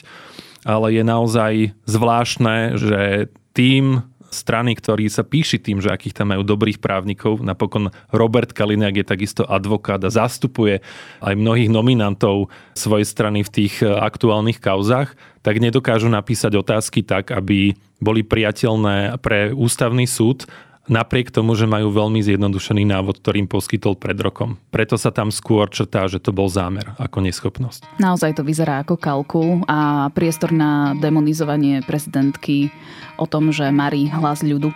Ale 0.68 0.92
je 0.92 1.00
naozaj 1.00 1.52
zvláštne, 1.88 2.76
že 2.76 3.32
tým 3.56 4.04
strany, 4.30 4.78
ktorí 4.78 5.10
sa 5.10 5.26
píši 5.26 5.58
tým, 5.58 5.82
že 5.82 5.90
akých 5.90 6.16
tam 6.22 6.32
majú 6.32 6.46
dobrých 6.46 6.78
právnikov. 6.78 7.42
Napokon 7.42 7.90
Robert 8.14 8.54
Kaliňák 8.54 9.02
je 9.02 9.06
takisto 9.06 9.42
advokát 9.44 10.00
a 10.00 10.10
zastupuje 10.10 10.80
aj 11.20 11.34
mnohých 11.34 11.68
nominantov 11.68 12.48
svojej 12.72 13.04
strany 13.04 13.42
v 13.42 13.50
tých 13.50 13.82
e, 13.82 13.90
aktuálnych 13.90 14.62
kauzách, 14.62 15.18
tak 15.42 15.58
nedokážu 15.58 16.06
napísať 16.08 16.56
otázky 16.56 17.02
tak, 17.02 17.34
aby 17.34 17.74
boli 18.00 18.24
priateľné 18.24 19.20
pre 19.20 19.52
ústavný 19.52 20.08
súd 20.08 20.48
napriek 20.88 21.34
tomu, 21.34 21.52
že 21.58 21.68
majú 21.68 21.92
veľmi 21.92 22.22
zjednodušený 22.24 22.88
návod, 22.88 23.20
ktorým 23.20 23.50
poskytol 23.50 23.98
pred 23.98 24.16
rokom. 24.16 24.56
Preto 24.72 24.96
sa 24.96 25.12
tam 25.12 25.28
skôr 25.28 25.68
črtá, 25.68 26.08
že 26.08 26.22
to 26.22 26.32
bol 26.32 26.48
zámer 26.48 26.94
ako 26.96 27.20
neschopnosť. 27.26 28.00
Naozaj 28.00 28.40
to 28.40 28.46
vyzerá 28.46 28.80
ako 28.86 28.96
kalkul 28.96 29.60
a 29.68 30.08
priestor 30.14 30.54
na 30.54 30.96
demonizovanie 30.96 31.84
prezidentky 31.84 32.72
o 33.20 33.28
tom, 33.28 33.52
že 33.52 33.68
marí 33.68 34.08
hlas 34.08 34.40
ľudu. 34.40 34.72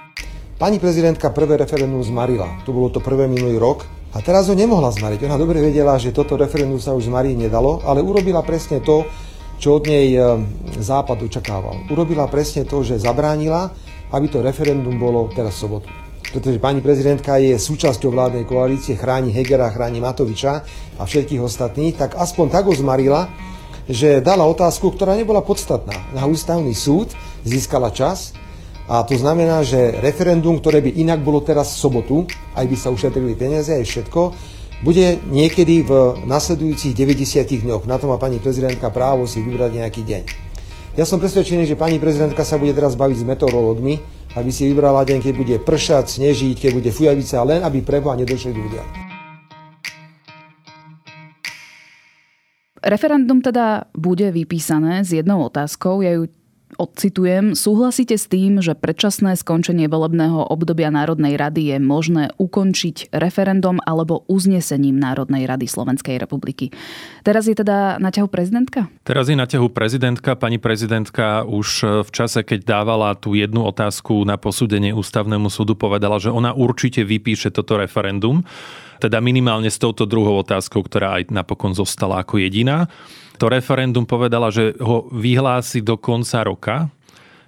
Pani 0.54 0.78
prezidentka 0.78 1.34
prvé 1.34 1.58
referendum 1.58 2.04
zmarila. 2.04 2.62
To 2.62 2.70
bolo 2.70 2.86
to 2.92 3.02
prvé 3.02 3.26
minulý 3.26 3.58
rok. 3.58 3.82
A 4.14 4.22
teraz 4.22 4.46
ho 4.46 4.54
nemohla 4.54 4.94
zmariť. 4.94 5.26
Ona 5.26 5.34
dobre 5.34 5.58
vedela, 5.58 5.98
že 5.98 6.14
toto 6.14 6.38
referendum 6.38 6.78
sa 6.78 6.94
už 6.94 7.10
zmariť 7.10 7.34
nedalo, 7.34 7.82
ale 7.82 7.98
urobila 7.98 8.46
presne 8.46 8.78
to, 8.78 9.02
čo 9.64 9.80
od 9.80 9.88
nej 9.88 10.12
eh, 10.12 10.20
Západ 10.76 11.24
očakával. 11.24 11.88
Urobila 11.88 12.28
presne 12.28 12.68
to, 12.68 12.84
že 12.84 13.00
zabránila, 13.00 13.72
aby 14.12 14.28
to 14.28 14.44
referendum 14.44 15.00
bolo 15.00 15.32
teraz 15.32 15.56
v 15.56 15.60
sobotu 15.64 15.90
pretože 16.34 16.58
pani 16.58 16.82
prezidentka 16.82 17.38
je 17.38 17.54
súčasťou 17.54 18.10
vládnej 18.10 18.42
koalície, 18.42 18.98
chráni 18.98 19.30
Hegera, 19.30 19.70
chráni 19.70 20.02
Matoviča 20.02 20.66
a 20.98 21.06
všetkých 21.06 21.38
ostatných, 21.38 21.94
tak 21.94 22.18
aspoň 22.18 22.50
tak 22.50 22.66
ho 22.66 22.74
zmarila, 22.74 23.30
že 23.86 24.18
dala 24.18 24.42
otázku, 24.42 24.98
ktorá 24.98 25.14
nebola 25.14 25.46
podstatná. 25.46 25.94
Na 26.10 26.26
ústavný 26.26 26.74
súd 26.74 27.14
získala 27.46 27.94
čas 27.94 28.34
a 28.90 29.06
to 29.06 29.14
znamená, 29.14 29.62
že 29.62 29.94
referendum, 30.02 30.58
ktoré 30.58 30.82
by 30.82 30.98
inak 30.98 31.22
bolo 31.22 31.38
teraz 31.38 31.78
v 31.78 31.86
sobotu, 31.86 32.16
aj 32.58 32.66
by 32.66 32.76
sa 32.82 32.90
ušetrili 32.90 33.38
peniaze, 33.38 33.70
aj 33.70 33.86
všetko, 33.86 34.20
bude 34.82 35.20
niekedy 35.30 35.86
v 35.86 35.90
nasledujúcich 36.26 36.96
90 36.96 37.62
dňoch. 37.62 37.84
Na 37.86 38.00
to 38.00 38.10
má 38.10 38.18
pani 38.18 38.42
prezidentka 38.42 38.90
právo 38.90 39.28
si 39.28 39.44
vybrať 39.44 39.70
nejaký 39.78 40.02
deň. 40.02 40.22
Ja 40.94 41.02
som 41.02 41.18
presvedčený, 41.18 41.66
že 41.66 41.78
pani 41.78 41.98
prezidentka 41.98 42.46
sa 42.46 42.54
bude 42.54 42.70
teraz 42.70 42.94
baviť 42.94 43.22
s 43.22 43.26
meteorológmi, 43.26 43.98
aby 44.34 44.50
si 44.50 44.70
vybrala 44.70 45.02
deň, 45.02 45.18
keď 45.22 45.34
bude 45.34 45.56
pršať, 45.62 46.18
snežiť, 46.18 46.56
keď 46.58 46.70
bude 46.70 46.90
fujavica, 46.94 47.42
len 47.42 47.66
aby 47.66 47.82
preboha 47.82 48.14
nedošli 48.18 48.54
ľudia. 48.54 48.82
Referendum 52.84 53.40
teda 53.40 53.88
bude 53.96 54.28
vypísané 54.28 55.02
s 55.02 55.16
jednou 55.16 55.40
otázkou. 55.48 56.04
Ja 56.04 56.14
ju 56.20 56.28
Odcitujem, 56.74 57.54
súhlasíte 57.54 58.18
s 58.18 58.26
tým, 58.26 58.58
že 58.58 58.74
predčasné 58.74 59.38
skončenie 59.38 59.86
volebného 59.86 60.50
obdobia 60.50 60.90
Národnej 60.90 61.38
rady 61.38 61.74
je 61.74 61.78
možné 61.78 62.24
ukončiť 62.34 63.14
referendum 63.14 63.78
alebo 63.82 64.26
uznesením 64.26 64.98
Národnej 64.98 65.46
rady 65.46 65.70
Slovenskej 65.70 66.18
republiky. 66.18 66.74
Teraz 67.22 67.46
je 67.46 67.54
teda 67.54 68.02
na 68.02 68.10
ťahu 68.10 68.26
prezidentka? 68.26 68.90
Teraz 69.06 69.30
je 69.30 69.38
na 69.38 69.46
ťahu 69.46 69.70
prezidentka. 69.70 70.34
Pani 70.34 70.58
prezidentka 70.58 71.46
už 71.46 72.02
v 72.04 72.10
čase, 72.10 72.42
keď 72.42 72.66
dávala 72.66 73.14
tú 73.14 73.38
jednu 73.38 73.62
otázku 73.62 74.26
na 74.26 74.34
posúdenie 74.34 74.90
ústavnému 74.90 75.46
súdu, 75.54 75.78
povedala, 75.78 76.18
že 76.18 76.34
ona 76.34 76.50
určite 76.50 77.06
vypíše 77.06 77.54
toto 77.54 77.78
referendum. 77.78 78.42
Teda 78.98 79.22
minimálne 79.22 79.70
s 79.70 79.78
touto 79.78 80.06
druhou 80.06 80.42
otázkou, 80.42 80.82
ktorá 80.82 81.22
aj 81.22 81.30
napokon 81.30 81.74
zostala 81.74 82.22
ako 82.22 82.42
jediná 82.42 82.90
to 83.38 83.50
referendum 83.50 84.06
povedala, 84.06 84.54
že 84.54 84.74
ho 84.78 85.10
vyhlási 85.10 85.82
do 85.82 85.98
konca 85.98 86.46
roka, 86.46 86.76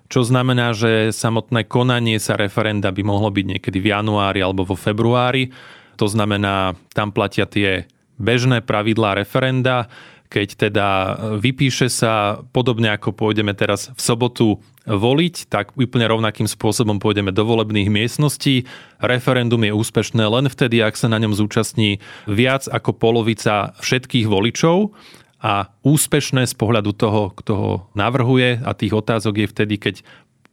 čo 0.06 0.22
znamená, 0.22 0.70
že 0.70 1.10
samotné 1.10 1.66
konanie 1.66 2.22
sa 2.22 2.38
referenda 2.38 2.94
by 2.94 3.02
mohlo 3.02 3.30
byť 3.30 3.46
niekedy 3.58 3.78
v 3.82 3.90
januári 3.90 4.38
alebo 4.38 4.62
vo 4.62 4.78
februári. 4.78 5.50
To 5.98 6.06
znamená, 6.06 6.78
tam 6.94 7.10
platia 7.10 7.46
tie 7.48 7.90
bežné 8.14 8.62
pravidlá 8.62 9.18
referenda, 9.18 9.90
keď 10.26 10.48
teda 10.68 10.88
vypíše 11.38 11.86
sa, 11.86 12.42
podobne 12.50 12.90
ako 12.94 13.14
pôjdeme 13.14 13.54
teraz 13.54 13.94
v 13.94 14.00
sobotu 14.02 14.46
voliť, 14.86 15.50
tak 15.50 15.74
úplne 15.78 16.06
rovnakým 16.06 16.46
spôsobom 16.46 16.98
pôjdeme 16.98 17.30
do 17.30 17.42
volebných 17.46 17.90
miestností. 17.90 18.66
Referendum 19.02 19.62
je 19.62 19.74
úspešné 19.74 20.22
len 20.26 20.46
vtedy, 20.50 20.82
ak 20.82 20.98
sa 20.98 21.10
na 21.10 21.18
ňom 21.22 21.34
zúčastní 21.34 22.02
viac 22.26 22.66
ako 22.70 22.94
polovica 22.94 23.74
všetkých 23.82 24.26
voličov 24.26 24.94
a 25.46 25.70
úspešné 25.86 26.42
z 26.50 26.54
pohľadu 26.58 26.90
toho, 26.90 27.30
kto 27.38 27.52
ho 27.54 27.72
navrhuje. 27.94 28.58
A 28.66 28.74
tých 28.74 28.90
otázok 28.90 29.46
je 29.46 29.46
vtedy, 29.46 29.74
keď 29.78 30.02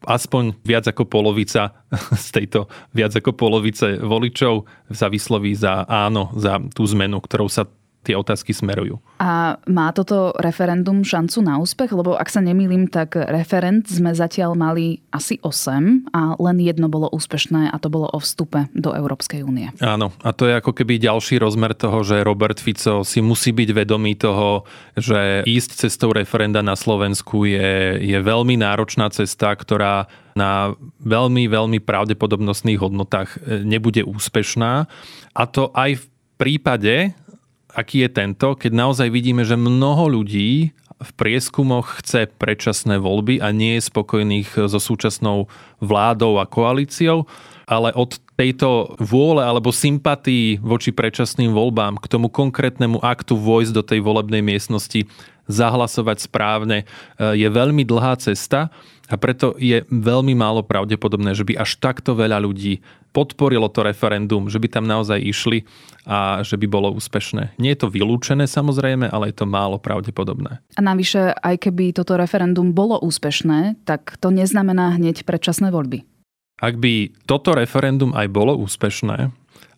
aspoň 0.06 0.54
viac 0.62 0.86
ako 0.86 1.10
polovica 1.10 1.74
z 2.26 2.28
tejto 2.30 2.70
viac 2.94 3.18
ako 3.18 3.34
polovice 3.34 3.98
voličov 3.98 4.70
sa 4.94 5.10
vysloví 5.10 5.58
za 5.58 5.82
áno, 5.90 6.30
za 6.38 6.62
tú 6.78 6.86
zmenu, 6.94 7.18
ktorou 7.18 7.50
sa 7.50 7.66
tie 8.04 8.20
otázky 8.20 8.52
smerujú. 8.52 9.00
A 9.24 9.56
má 9.72 9.90
toto 9.96 10.36
referendum 10.38 11.02
šancu 11.02 11.40
na 11.40 11.58
úspech? 11.58 11.96
Lebo 11.96 12.20
ak 12.20 12.28
sa 12.28 12.44
nemýlim, 12.44 12.92
tak 12.92 13.16
referent 13.16 13.88
sme 13.88 14.12
zatiaľ 14.12 14.60
mali 14.60 15.00
asi 15.16 15.40
8 15.40 16.12
a 16.12 16.36
len 16.38 16.58
jedno 16.60 16.92
bolo 16.92 17.08
úspešné 17.10 17.72
a 17.72 17.76
to 17.80 17.88
bolo 17.88 18.12
o 18.12 18.20
vstupe 18.20 18.68
do 18.76 18.92
Európskej 18.92 19.48
únie. 19.48 19.72
Áno, 19.80 20.12
a 20.20 20.36
to 20.36 20.46
je 20.46 20.60
ako 20.60 20.76
keby 20.76 21.00
ďalší 21.00 21.40
rozmer 21.40 21.72
toho, 21.72 22.04
že 22.04 22.22
Robert 22.28 22.60
Fico 22.60 23.08
si 23.08 23.24
musí 23.24 23.56
byť 23.56 23.70
vedomý 23.72 24.20
toho, 24.20 24.68
že 25.00 25.48
ísť 25.48 25.88
cestou 25.88 26.12
referenda 26.12 26.60
na 26.60 26.76
Slovensku 26.76 27.48
je, 27.48 28.04
je 28.04 28.18
veľmi 28.20 28.60
náročná 28.60 29.08
cesta, 29.10 29.56
ktorá 29.56 30.12
na 30.34 30.74
veľmi, 31.06 31.46
veľmi 31.46 31.80
pravdepodobnostných 31.86 32.82
hodnotách 32.82 33.38
nebude 33.62 34.02
úspešná. 34.02 34.90
A 35.38 35.44
to 35.46 35.70
aj 35.78 36.02
v 36.02 36.06
prípade, 36.42 37.14
aký 37.74 38.06
je 38.06 38.10
tento, 38.10 38.54
keď 38.56 38.72
naozaj 38.72 39.10
vidíme, 39.10 39.44
že 39.44 39.60
mnoho 39.60 40.10
ľudí 40.22 40.72
v 41.04 41.12
prieskumoch 41.20 42.00
chce 42.00 42.32
predčasné 42.40 43.02
voľby 43.02 43.44
a 43.44 43.52
nie 43.52 43.76
je 43.78 43.90
spokojných 43.92 44.70
so 44.72 44.80
súčasnou 44.80 45.52
vládou 45.84 46.40
a 46.40 46.48
koalíciou, 46.48 47.28
ale 47.68 47.92
od 47.96 48.16
tejto 48.40 48.98
vôle 48.98 49.44
alebo 49.44 49.70
sympatii 49.70 50.64
voči 50.64 50.90
predčasným 50.90 51.54
voľbám 51.54 52.02
k 52.02 52.10
tomu 52.10 52.28
konkrétnemu 52.32 53.04
aktu 53.04 53.38
vojsť 53.38 53.72
do 53.74 53.84
tej 53.84 54.00
volebnej 54.02 54.42
miestnosti, 54.42 55.06
zahlasovať 55.48 56.24
správne, 56.24 56.84
e, 56.84 56.86
je 57.38 57.48
veľmi 57.50 57.84
dlhá 57.84 58.16
cesta 58.20 58.72
a 59.12 59.16
preto 59.20 59.54
je 59.60 59.84
veľmi 59.92 60.32
málo 60.34 60.64
pravdepodobné, 60.64 61.36
že 61.36 61.44
by 61.44 61.60
až 61.60 61.76
takto 61.78 62.16
veľa 62.16 62.40
ľudí 62.40 62.80
podporilo 63.14 63.70
to 63.70 63.86
referendum, 63.86 64.50
že 64.50 64.58
by 64.58 64.68
tam 64.72 64.90
naozaj 64.90 65.22
išli 65.22 65.68
a 66.08 66.42
že 66.42 66.58
by 66.58 66.66
bolo 66.66 66.90
úspešné. 66.98 67.60
Nie 67.62 67.78
je 67.78 67.86
to 67.86 67.94
vylúčené 67.94 68.50
samozrejme, 68.50 69.06
ale 69.12 69.30
je 69.30 69.38
to 69.38 69.46
málo 69.46 69.78
pravdepodobné. 69.78 70.64
A 70.74 70.82
navyše, 70.82 71.36
aj 71.36 71.70
keby 71.70 71.94
toto 71.94 72.18
referendum 72.18 72.74
bolo 72.74 72.98
úspešné, 72.98 73.86
tak 73.86 74.18
to 74.18 74.34
neznamená 74.34 74.98
hneď 74.98 75.28
predčasné 75.28 75.70
voľby. 75.70 76.08
Ak 76.64 76.80
by 76.80 77.12
toto 77.28 77.54
referendum 77.54 78.16
aj 78.16 78.28
bolo 78.32 78.56
úspešné 78.56 79.30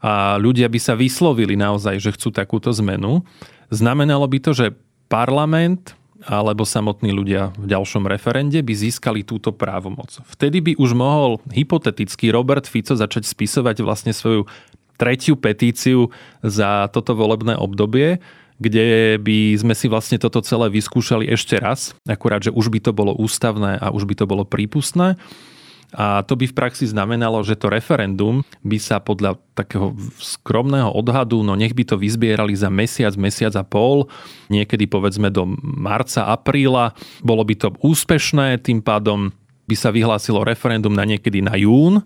a 0.05 0.37
ľudia 0.37 0.69
by 0.69 0.79
sa 0.79 0.93
vyslovili 0.93 1.57
naozaj, 1.57 1.97
že 1.97 2.13
chcú 2.13 2.29
takúto 2.29 2.69
zmenu, 2.77 3.25
znamenalo 3.73 4.29
by 4.29 4.37
to, 4.37 4.51
že 4.53 4.67
parlament 5.07 5.93
alebo 6.25 6.65
samotní 6.65 7.13
ľudia 7.13 7.53
v 7.53 7.69
ďalšom 7.69 8.09
referende 8.09 8.57
by 8.65 8.73
získali 8.73 9.21
túto 9.21 9.53
právomoc. 9.53 10.17
Vtedy 10.25 10.57
by 10.61 10.71
už 10.81 10.97
mohol 10.97 11.37
hypoteticky 11.53 12.33
Robert 12.33 12.65
Fico 12.65 12.97
začať 12.97 13.29
spisovať 13.29 13.85
vlastne 13.85 14.09
svoju 14.09 14.49
tretiu 14.97 15.37
petíciu 15.37 16.09
za 16.41 16.87
toto 16.89 17.13
volebné 17.13 17.53
obdobie, 17.59 18.23
kde 18.57 19.19
by 19.19 19.59
sme 19.59 19.75
si 19.75 19.91
vlastne 19.91 20.15
toto 20.15 20.39
celé 20.39 20.71
vyskúšali 20.71 21.27
ešte 21.27 21.59
raz, 21.59 21.91
akurát, 22.07 22.39
že 22.39 22.55
už 22.55 22.71
by 22.71 22.79
to 22.79 22.91
bolo 22.95 23.11
ústavné 23.11 23.75
a 23.77 23.91
už 23.91 24.07
by 24.07 24.15
to 24.15 24.25
bolo 24.25 24.47
prípustné. 24.47 25.19
A 25.93 26.25
to 26.25 26.33
by 26.33 26.49
v 26.49 26.57
praxi 26.57 26.89
znamenalo, 26.89 27.43
že 27.45 27.53
to 27.53 27.69
referendum 27.69 28.41
by 28.65 28.81
sa 28.81 28.97
podľa 28.97 29.37
takého 29.53 29.93
skromného 30.17 30.89
odhadu, 30.91 31.45
no 31.45 31.53
nech 31.53 31.77
by 31.77 31.85
to 31.85 31.95
vyzbierali 31.95 32.57
za 32.57 32.73
mesiac, 32.73 33.13
mesiac 33.15 33.53
a 33.55 33.63
pol, 33.63 34.09
niekedy 34.49 34.89
povedzme 34.89 35.29
do 35.29 35.45
marca, 35.61 36.27
apríla. 36.27 36.97
Bolo 37.21 37.45
by 37.45 37.55
to 37.55 37.67
úspešné, 37.79 38.59
tým 38.65 38.81
pádom 38.81 39.31
by 39.65 39.75
sa 39.77 39.89
vyhlásilo 39.89 40.45
referendum 40.45 40.93
na 40.93 41.05
niekedy 41.05 41.41
na 41.41 41.57
jún. 41.57 42.05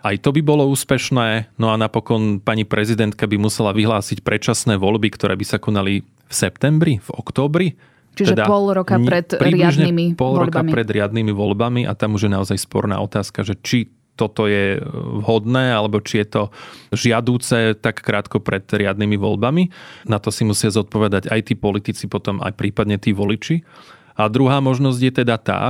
Aj 0.00 0.16
to 0.16 0.32
by 0.32 0.40
bolo 0.40 0.64
úspešné. 0.72 1.52
No 1.60 1.72
a 1.72 1.76
napokon 1.76 2.40
pani 2.40 2.64
prezidentka 2.64 3.28
by 3.28 3.36
musela 3.36 3.76
vyhlásiť 3.76 4.24
predčasné 4.24 4.80
voľby, 4.80 5.12
ktoré 5.12 5.36
by 5.36 5.44
sa 5.44 5.58
konali 5.60 6.00
v 6.04 6.32
septembri, 6.32 7.02
v 7.02 7.10
októbri. 7.12 7.68
Čiže 8.18 8.34
teda 8.36 8.46
pol 8.50 8.74
roka 8.74 8.98
pred 8.98 9.26
riadnymi 9.30 10.18
pol 10.18 10.34
voľbami. 10.34 10.46
roka 10.50 10.60
pred 10.66 10.88
riadnymi 10.88 11.32
voľbami 11.32 11.82
a 11.86 11.92
tam 11.94 12.18
už 12.18 12.26
je 12.26 12.32
naozaj 12.32 12.58
sporná 12.58 12.98
otázka, 12.98 13.46
že 13.46 13.54
či 13.60 13.88
toto 14.18 14.44
je 14.44 14.76
vhodné, 15.24 15.72
alebo 15.72 15.96
či 16.04 16.20
je 16.20 16.26
to 16.28 16.42
žiadúce 16.92 17.80
tak 17.80 18.04
krátko 18.04 18.36
pred 18.44 18.68
riadnymi 18.68 19.16
voľbami. 19.16 19.72
Na 20.04 20.20
to 20.20 20.28
si 20.28 20.44
musia 20.44 20.68
zodpovedať 20.68 21.32
aj 21.32 21.40
tí 21.48 21.54
politici, 21.56 22.04
potom 22.04 22.44
aj 22.44 22.52
prípadne 22.52 23.00
tí 23.00 23.16
voliči. 23.16 23.64
A 24.20 24.28
druhá 24.28 24.60
možnosť 24.60 25.00
je 25.00 25.12
teda 25.24 25.40
tá, 25.40 25.62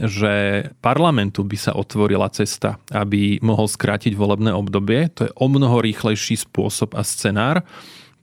že 0.00 0.64
parlamentu 0.80 1.44
by 1.44 1.56
sa 1.60 1.72
otvorila 1.76 2.32
cesta, 2.32 2.80
aby 2.88 3.40
mohol 3.44 3.68
skrátiť 3.68 4.16
volebné 4.16 4.56
obdobie. 4.56 5.12
To 5.20 5.28
je 5.28 5.32
o 5.36 5.46
mnoho 5.48 5.84
rýchlejší 5.84 6.40
spôsob 6.48 6.96
a 6.96 7.04
scenár. 7.04 7.60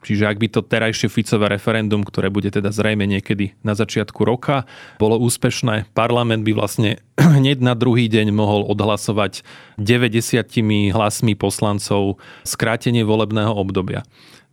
Čiže 0.06 0.30
ak 0.30 0.38
by 0.38 0.48
to 0.54 0.62
terajšie 0.62 1.10
Ficové 1.10 1.50
referendum, 1.50 2.06
ktoré 2.06 2.30
bude 2.30 2.54
teda 2.54 2.70
zrejme 2.70 3.10
niekedy 3.10 3.58
na 3.66 3.74
začiatku 3.74 4.22
roka, 4.22 4.70
bolo 5.02 5.18
úspešné, 5.18 5.90
parlament 5.98 6.46
by 6.46 6.54
vlastne 6.54 7.02
hneď 7.42 7.66
na 7.66 7.74
druhý 7.74 8.06
deň 8.06 8.30
mohol 8.30 8.70
odhlasovať 8.70 9.42
90 9.82 10.94
hlasmi 10.94 11.34
poslancov 11.34 12.22
skrátenie 12.46 13.02
volebného 13.02 13.50
obdobia. 13.50 14.06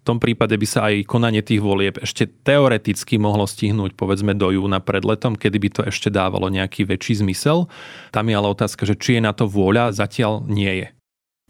V 0.02 0.10
tom 0.10 0.18
prípade 0.18 0.58
by 0.58 0.66
sa 0.66 0.90
aj 0.90 1.06
konanie 1.06 1.46
tých 1.46 1.62
volieb 1.62 1.94
ešte 2.02 2.26
teoreticky 2.26 3.22
mohlo 3.22 3.46
stihnúť 3.46 3.94
povedzme 3.94 4.34
do 4.34 4.50
júna 4.50 4.82
pred 4.82 5.06
letom, 5.06 5.38
kedy 5.38 5.56
by 5.62 5.68
to 5.70 5.82
ešte 5.86 6.10
dávalo 6.10 6.50
nejaký 6.50 6.82
väčší 6.82 7.22
zmysel. 7.22 7.70
Tam 8.10 8.26
je 8.26 8.34
ale 8.34 8.50
otázka, 8.50 8.82
že 8.82 8.98
či 8.98 9.20
je 9.20 9.22
na 9.22 9.30
to 9.30 9.46
vôľa, 9.46 9.94
zatiaľ 9.94 10.42
nie 10.50 10.82
je. 10.82 11.01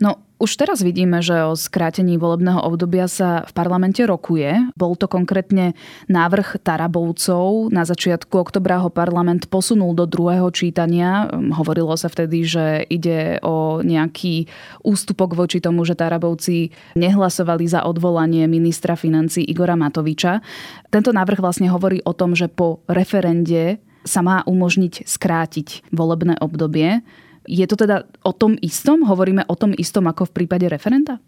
No, 0.02 0.18
už 0.42 0.58
teraz 0.58 0.82
vidíme, 0.82 1.22
že 1.22 1.46
o 1.46 1.54
skrátení 1.54 2.18
volebného 2.18 2.58
obdobia 2.66 3.06
sa 3.06 3.46
v 3.46 3.54
parlamente 3.54 4.02
rokuje. 4.02 4.74
Bol 4.74 4.98
to 4.98 5.06
konkrétne 5.06 5.78
návrh 6.10 6.58
Tarabovcov. 6.58 7.70
Na 7.70 7.86
začiatku 7.86 8.34
oktobra 8.34 8.82
ho 8.82 8.90
parlament 8.90 9.46
posunul 9.46 9.94
do 9.94 10.02
druhého 10.02 10.50
čítania. 10.50 11.30
Hovorilo 11.30 11.94
sa 11.94 12.10
vtedy, 12.10 12.42
že 12.42 12.82
ide 12.90 13.38
o 13.46 13.86
nejaký 13.86 14.50
ústupok 14.82 15.38
voči 15.38 15.62
tomu, 15.62 15.86
že 15.86 15.94
Tarabovci 15.94 16.74
nehlasovali 16.98 17.70
za 17.70 17.86
odvolanie 17.86 18.50
ministra 18.50 18.98
financí 18.98 19.46
Igora 19.46 19.78
Matoviča. 19.78 20.42
Tento 20.90 21.14
návrh 21.14 21.38
vlastne 21.38 21.70
hovorí 21.70 22.02
o 22.02 22.10
tom, 22.10 22.34
že 22.34 22.50
po 22.50 22.82
referende 22.90 23.78
sa 24.02 24.26
má 24.26 24.42
umožniť 24.50 25.06
skrátiť 25.06 25.94
volebné 25.94 26.42
obdobie. 26.42 27.06
Je 27.46 27.66
to 27.66 27.74
teda 27.74 28.07
o 28.22 28.33
tom 28.35 28.55
istom? 28.62 29.02
Hovoríme 29.07 29.46
o 29.50 29.55
tom 29.59 29.74
istom 29.74 30.07
ako 30.07 30.31
v 30.31 30.42
prípade 30.42 30.66
referenda? 30.70 31.18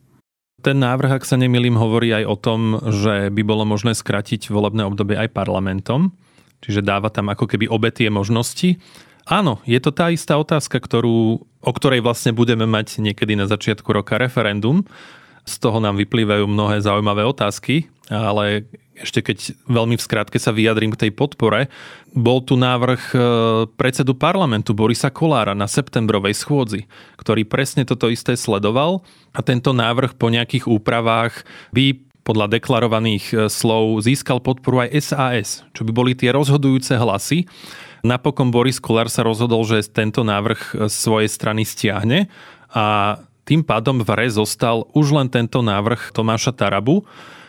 Ten 0.64 0.80
návrh, 0.80 1.20
ak 1.20 1.28
sa 1.28 1.36
nemýlim, 1.36 1.76
hovorí 1.76 2.14
aj 2.14 2.24
o 2.24 2.36
tom, 2.40 2.60
že 2.88 3.28
by 3.28 3.42
bolo 3.44 3.68
možné 3.68 3.92
skrátiť 3.92 4.48
volebné 4.48 4.86
obdobie 4.86 5.18
aj 5.18 5.34
parlamentom. 5.36 6.16
Čiže 6.64 6.80
dáva 6.80 7.12
tam 7.12 7.28
ako 7.28 7.44
keby 7.44 7.68
obe 7.68 7.92
tie 7.92 8.08
možnosti. 8.08 8.80
Áno, 9.28 9.60
je 9.68 9.76
to 9.80 9.92
tá 9.92 10.08
istá 10.08 10.40
otázka, 10.40 10.80
ktorú, 10.80 11.44
o 11.44 11.72
ktorej 11.76 12.00
vlastne 12.00 12.32
budeme 12.32 12.64
mať 12.64 13.04
niekedy 13.04 13.36
na 13.36 13.44
začiatku 13.44 13.88
roka 13.92 14.16
referendum. 14.16 14.88
Z 15.44 15.54
toho 15.60 15.78
nám 15.80 16.00
vyplývajú 16.00 16.48
mnohé 16.48 16.80
zaujímavé 16.80 17.24
otázky, 17.28 17.88
ale 18.08 18.64
ešte 18.94 19.20
keď 19.26 19.38
veľmi 19.66 19.98
v 19.98 20.06
skratke 20.06 20.38
sa 20.38 20.54
vyjadrím 20.54 20.94
k 20.94 21.06
tej 21.06 21.12
podpore, 21.12 21.66
bol 22.14 22.38
tu 22.46 22.54
návrh 22.54 23.02
e, 23.10 23.16
predsedu 23.74 24.14
parlamentu 24.14 24.70
Borisa 24.70 25.10
Kolára 25.10 25.52
na 25.52 25.66
septembrovej 25.66 26.38
schôdzi, 26.38 26.86
ktorý 27.18 27.42
presne 27.42 27.82
toto 27.82 28.06
isté 28.06 28.38
sledoval 28.38 29.02
a 29.34 29.42
tento 29.42 29.74
návrh 29.74 30.14
po 30.14 30.30
nejakých 30.30 30.70
úpravách 30.70 31.42
by 31.74 31.98
podľa 32.22 32.54
deklarovaných 32.54 33.24
e, 33.34 33.34
slov 33.50 33.98
získal 34.06 34.38
podporu 34.38 34.86
aj 34.86 34.94
SAS, 35.02 35.48
čo 35.74 35.82
by 35.82 35.90
boli 35.90 36.12
tie 36.14 36.30
rozhodujúce 36.30 36.94
hlasy. 36.94 37.50
Napokon 38.06 38.54
Boris 38.54 38.78
Kolár 38.78 39.10
sa 39.10 39.26
rozhodol, 39.26 39.66
že 39.66 39.82
tento 39.90 40.22
návrh 40.22 40.86
z 40.86 40.94
svojej 40.94 41.30
strany 41.32 41.66
stiahne 41.66 42.30
a 42.70 43.16
tým 43.44 43.60
pádom 43.64 44.00
v 44.00 44.08
hre 44.08 44.28
zostal 44.32 44.88
už 44.96 45.12
len 45.12 45.28
tento 45.28 45.60
návrh 45.60 46.12
Tomáša 46.16 46.56
Tarabu, 46.56 47.04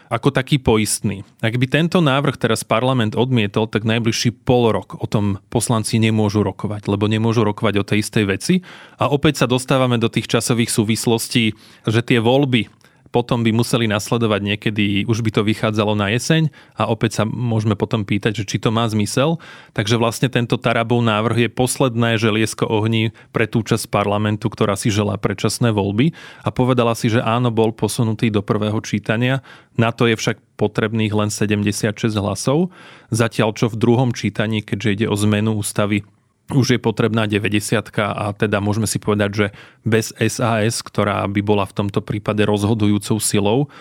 ako 0.06 0.30
taký 0.30 0.62
poistný. 0.62 1.26
Ak 1.42 1.58
by 1.58 1.66
tento 1.66 1.98
návrh 1.98 2.38
teraz 2.38 2.62
parlament 2.62 3.18
odmietol, 3.18 3.66
tak 3.66 3.88
najbližší 3.90 4.46
pol 4.46 4.70
rok 4.70 5.02
o 5.02 5.10
tom 5.10 5.42
poslanci 5.50 5.98
nemôžu 5.98 6.46
rokovať, 6.46 6.86
lebo 6.86 7.10
nemôžu 7.10 7.42
rokovať 7.42 7.82
o 7.82 7.88
tej 7.88 8.06
istej 8.06 8.26
veci. 8.30 8.56
A 9.02 9.10
opäť 9.10 9.44
sa 9.44 9.48
dostávame 9.50 9.98
do 9.98 10.12
tých 10.12 10.30
časových 10.30 10.70
súvislostí, 10.70 11.58
že 11.90 12.02
tie 12.06 12.22
voľby 12.22 12.70
potom 13.16 13.48
by 13.48 13.56
museli 13.56 13.88
nasledovať 13.88 14.44
niekedy, 14.44 15.08
už 15.08 15.24
by 15.24 15.32
to 15.32 15.48
vychádzalo 15.48 15.96
na 15.96 16.12
jeseň 16.12 16.52
a 16.76 16.92
opäť 16.92 17.22
sa 17.22 17.24
môžeme 17.24 17.80
potom 17.80 18.04
pýtať, 18.04 18.44
že 18.44 18.48
či 18.52 18.60
to 18.60 18.76
má 18.76 18.84
zmysel. 18.92 19.40
Takže 19.72 19.96
vlastne 19.96 20.28
tento 20.28 20.60
Tarabov 20.60 21.00
návrh 21.00 21.48
je 21.48 21.50
posledné 21.56 22.20
želiesko 22.20 22.68
ohní 22.68 23.16
pre 23.32 23.48
tú 23.48 23.64
časť 23.64 23.88
parlamentu, 23.88 24.52
ktorá 24.52 24.76
si 24.76 24.92
želá 24.92 25.16
predčasné 25.16 25.72
voľby 25.72 26.12
a 26.44 26.52
povedala 26.52 26.92
si, 26.92 27.08
že 27.08 27.24
áno, 27.24 27.56
bol 27.56 27.72
posunutý 27.72 28.28
do 28.28 28.44
prvého 28.44 28.84
čítania. 28.84 29.40
Na 29.80 29.96
to 29.96 30.12
je 30.12 30.20
však 30.20 30.44
potrebných 30.60 31.16
len 31.16 31.32
76 31.32 31.96
hlasov, 32.20 32.76
zatiaľ 33.16 33.56
čo 33.56 33.72
v 33.72 33.80
druhom 33.80 34.12
čítaní, 34.12 34.60
keďže 34.60 34.90
ide 34.92 35.08
o 35.08 35.16
zmenu 35.16 35.56
ústavy 35.56 36.04
už 36.54 36.78
je 36.78 36.80
potrebná 36.82 37.26
90 37.26 37.90
a 37.98 38.26
teda 38.38 38.62
môžeme 38.62 38.86
si 38.86 39.02
povedať, 39.02 39.30
že 39.34 39.46
bez 39.82 40.14
SAS, 40.14 40.86
ktorá 40.86 41.26
by 41.26 41.42
bola 41.42 41.66
v 41.66 41.74
tomto 41.74 42.06
prípade 42.06 42.46
rozhodujúcou 42.46 43.18
silou, 43.18 43.72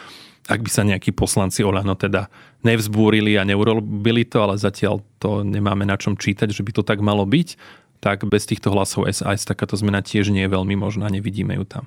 ak 0.48 0.60
by 0.60 0.70
sa 0.72 0.84
nejakí 0.84 1.12
poslanci 1.12 1.64
Olano 1.64 1.96
teda 1.96 2.28
nevzbúrili 2.64 3.36
a 3.40 3.48
neurobili 3.48 4.28
to, 4.28 4.44
ale 4.44 4.60
zatiaľ 4.60 5.00
to 5.20 5.44
nemáme 5.44 5.88
na 5.88 5.96
čom 5.96 6.16
čítať, 6.16 6.52
že 6.52 6.64
by 6.64 6.72
to 6.72 6.82
tak 6.84 7.00
malo 7.00 7.24
byť, 7.24 7.56
tak 8.00 8.28
bez 8.28 8.44
týchto 8.44 8.68
hlasov 8.72 9.08
SAS 9.08 9.48
takáto 9.48 9.76
zmena 9.76 10.04
tiež 10.04 10.28
nie 10.28 10.44
je 10.44 10.52
veľmi 10.52 10.76
možná, 10.76 11.08
nevidíme 11.08 11.56
ju 11.56 11.64
tam. 11.64 11.84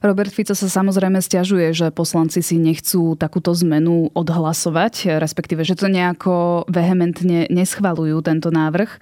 Robert 0.00 0.32
Fico 0.32 0.56
sa 0.56 0.64
samozrejme 0.64 1.20
stiažuje, 1.20 1.76
že 1.76 1.92
poslanci 1.92 2.40
si 2.40 2.56
nechcú 2.56 3.20
takúto 3.20 3.52
zmenu 3.52 4.08
odhlasovať, 4.16 5.20
respektíve, 5.20 5.60
že 5.60 5.76
to 5.76 5.92
nejako 5.92 6.64
vehementne 6.72 7.44
neschvalujú 7.52 8.24
tento 8.24 8.48
návrh. 8.48 8.96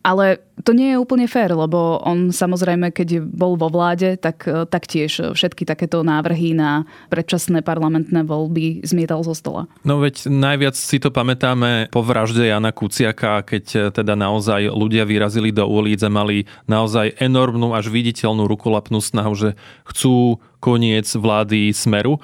Ale 0.00 0.40
To 0.66 0.72
nie 0.74 0.94
je 0.94 0.98
úplne 0.98 1.30
fér, 1.30 1.54
lebo 1.54 2.02
on 2.02 2.34
samozrejme, 2.34 2.90
keď 2.90 3.22
bol 3.22 3.54
vo 3.54 3.70
vláde, 3.70 4.18
tak 4.18 4.46
taktiež 4.72 5.34
všetky 5.34 5.62
takéto 5.62 6.02
návrhy 6.02 6.56
na 6.56 6.82
predčasné 7.12 7.62
parlamentné 7.62 8.26
voľby 8.26 8.82
zmietal 8.82 9.22
zo 9.22 9.36
stola. 9.36 9.70
No 9.86 10.02
veď 10.02 10.26
najviac 10.26 10.74
si 10.74 10.98
to 10.98 11.14
pamätáme 11.14 11.92
po 11.94 12.02
vražde 12.02 12.48
Jana 12.48 12.74
Kuciaka, 12.74 13.46
keď 13.46 13.94
teda 13.94 14.18
naozaj 14.18 14.70
ľudia 14.72 15.06
vyrazili 15.06 15.54
do 15.54 15.66
ulic 15.68 16.02
a 16.02 16.10
mali 16.10 16.48
naozaj 16.66 17.14
enormnú 17.22 17.76
až 17.76 17.90
viditeľnú 17.92 18.50
rukolapnú 18.50 18.98
snahu, 18.98 19.34
že 19.38 19.50
chcú 19.86 20.42
koniec 20.58 21.06
vlády 21.14 21.70
Smeru. 21.70 22.18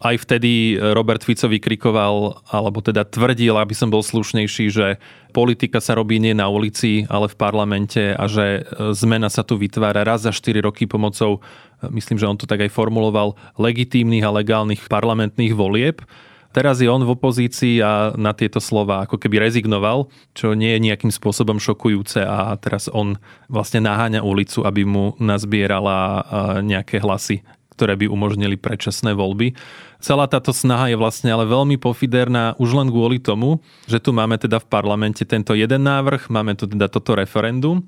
Aj 0.00 0.16
vtedy 0.16 0.80
Robert 0.80 1.20
Fico 1.20 1.44
vykrikoval, 1.44 2.40
alebo 2.48 2.80
teda 2.80 3.04
tvrdil, 3.04 3.52
aby 3.60 3.76
som 3.76 3.92
bol 3.92 4.00
slušnejší, 4.00 4.72
že 4.72 4.96
politika 5.36 5.76
sa 5.76 5.92
robí 5.92 6.16
nie 6.16 6.32
na 6.32 6.48
ulici, 6.48 7.04
ale 7.04 7.28
v 7.28 7.36
parlamente 7.36 8.16
a 8.16 8.24
že 8.24 8.64
zmena 8.96 9.28
sa 9.28 9.44
tu 9.44 9.60
vytvára 9.60 10.00
raz 10.00 10.24
za 10.24 10.32
4 10.32 10.64
roky 10.64 10.88
pomocou, 10.88 11.44
myslím, 11.84 12.16
že 12.16 12.24
on 12.24 12.40
to 12.40 12.48
tak 12.48 12.64
aj 12.64 12.72
formuloval, 12.72 13.36
legitímnych 13.60 14.24
a 14.24 14.32
legálnych 14.32 14.88
parlamentných 14.88 15.52
volieb. 15.52 16.00
Teraz 16.50 16.80
je 16.80 16.88
on 16.88 17.04
v 17.04 17.14
opozícii 17.14 17.84
a 17.84 18.16
na 18.16 18.32
tieto 18.32 18.58
slova 18.58 19.04
ako 19.04 19.20
keby 19.20 19.38
rezignoval, 19.38 20.08
čo 20.32 20.56
nie 20.56 20.74
je 20.74 20.82
nejakým 20.88 21.12
spôsobom 21.12 21.60
šokujúce 21.60 22.24
a 22.24 22.56
teraz 22.56 22.88
on 22.88 23.20
vlastne 23.52 23.84
naháňa 23.84 24.24
ulicu, 24.24 24.64
aby 24.64 24.82
mu 24.88 25.12
nazbierala 25.20 26.24
nejaké 26.64 27.04
hlasy 27.04 27.44
ktoré 27.80 27.96
by 27.96 28.12
umožnili 28.12 28.60
predčasné 28.60 29.16
voľby. 29.16 29.56
Celá 30.04 30.28
táto 30.28 30.52
snaha 30.52 30.92
je 30.92 31.00
vlastne 31.00 31.32
ale 31.32 31.48
veľmi 31.48 31.80
pofiderná 31.80 32.60
už 32.60 32.76
len 32.76 32.92
kvôli 32.92 33.16
tomu, 33.16 33.64
že 33.88 33.96
tu 33.96 34.12
máme 34.12 34.36
teda 34.36 34.60
v 34.60 34.68
parlamente 34.68 35.24
tento 35.24 35.56
jeden 35.56 35.88
návrh, 35.88 36.28
máme 36.28 36.52
tu 36.60 36.68
teda 36.68 36.92
toto 36.92 37.16
referendum, 37.16 37.80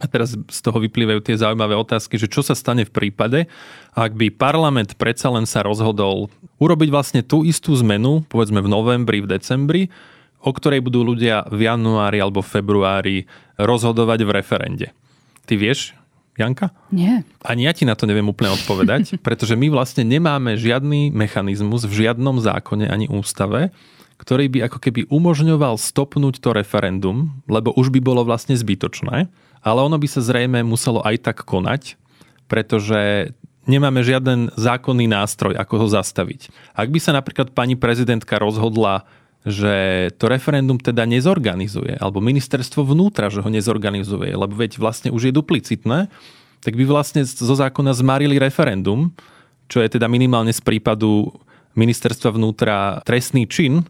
a 0.00 0.08
teraz 0.08 0.32
z 0.32 0.60
toho 0.64 0.80
vyplývajú 0.80 1.20
tie 1.20 1.36
zaujímavé 1.36 1.76
otázky, 1.76 2.16
že 2.16 2.24
čo 2.24 2.40
sa 2.40 2.56
stane 2.56 2.88
v 2.88 2.94
prípade, 2.94 3.44
ak 3.92 4.16
by 4.16 4.32
parlament 4.32 4.96
predsa 4.96 5.28
len 5.28 5.44
sa 5.44 5.60
rozhodol 5.60 6.32
urobiť 6.56 6.88
vlastne 6.88 7.20
tú 7.20 7.44
istú 7.44 7.76
zmenu, 7.76 8.24
povedzme 8.32 8.64
v 8.64 8.72
novembri, 8.72 9.20
v 9.20 9.28
decembri, 9.36 9.82
o 10.40 10.56
ktorej 10.56 10.80
budú 10.80 11.04
ľudia 11.04 11.44
v 11.52 11.68
januári 11.68 12.16
alebo 12.16 12.40
februári 12.40 13.28
rozhodovať 13.60 14.24
v 14.24 14.30
referende. 14.32 14.86
Ty 15.44 15.60
vieš, 15.60 15.92
Janka? 16.40 16.72
Nie. 16.88 17.22
Ani 17.44 17.68
ja 17.68 17.72
ti 17.76 17.84
na 17.84 17.92
to 17.92 18.08
neviem 18.08 18.26
úplne 18.26 18.56
odpovedať, 18.56 19.16
pretože 19.26 19.54
my 19.54 19.68
vlastne 19.68 20.02
nemáme 20.02 20.56
žiadny 20.56 21.12
mechanizmus 21.12 21.84
v 21.84 22.06
žiadnom 22.08 22.40
zákone 22.40 22.88
ani 22.88 23.06
ústave, 23.12 23.70
ktorý 24.20 24.52
by 24.52 24.58
ako 24.68 24.78
keby 24.80 25.00
umožňoval 25.08 25.80
stopnúť 25.80 26.44
to 26.44 26.52
referendum, 26.52 27.40
lebo 27.48 27.72
už 27.72 27.88
by 27.88 28.00
bolo 28.04 28.24
vlastne 28.24 28.52
zbytočné, 28.52 29.32
ale 29.60 29.78
ono 29.80 29.96
by 29.96 30.08
sa 30.08 30.20
zrejme 30.20 30.60
muselo 30.64 31.00
aj 31.04 31.24
tak 31.24 31.44
konať, 31.44 31.96
pretože 32.48 33.32
nemáme 33.68 34.00
žiaden 34.02 34.50
zákonný 34.56 35.06
nástroj, 35.06 35.56
ako 35.56 35.84
ho 35.84 35.86
zastaviť. 35.88 36.52
Ak 36.74 36.88
by 36.90 36.98
sa 37.00 37.14
napríklad 37.14 37.52
pani 37.52 37.76
prezidentka 37.76 38.40
rozhodla 38.40 39.08
že 39.40 40.08
to 40.20 40.28
referendum 40.28 40.76
teda 40.76 41.08
nezorganizuje, 41.08 41.96
alebo 41.96 42.20
ministerstvo 42.20 42.84
vnútra, 42.84 43.32
že 43.32 43.40
ho 43.40 43.48
nezorganizuje, 43.48 44.36
lebo 44.36 44.52
veď 44.52 44.76
vlastne 44.76 45.08
už 45.08 45.30
je 45.30 45.32
duplicitné, 45.32 46.12
tak 46.60 46.76
by 46.76 46.84
vlastne 46.84 47.24
zo 47.24 47.56
zákona 47.56 47.96
zmarili 47.96 48.36
referendum, 48.36 49.16
čo 49.70 49.80
je 49.80 49.88
teda 49.88 50.12
minimálne 50.12 50.52
z 50.52 50.60
prípadu 50.60 51.32
ministerstva 51.72 52.36
vnútra 52.36 53.00
trestný 53.06 53.48
čin. 53.48 53.86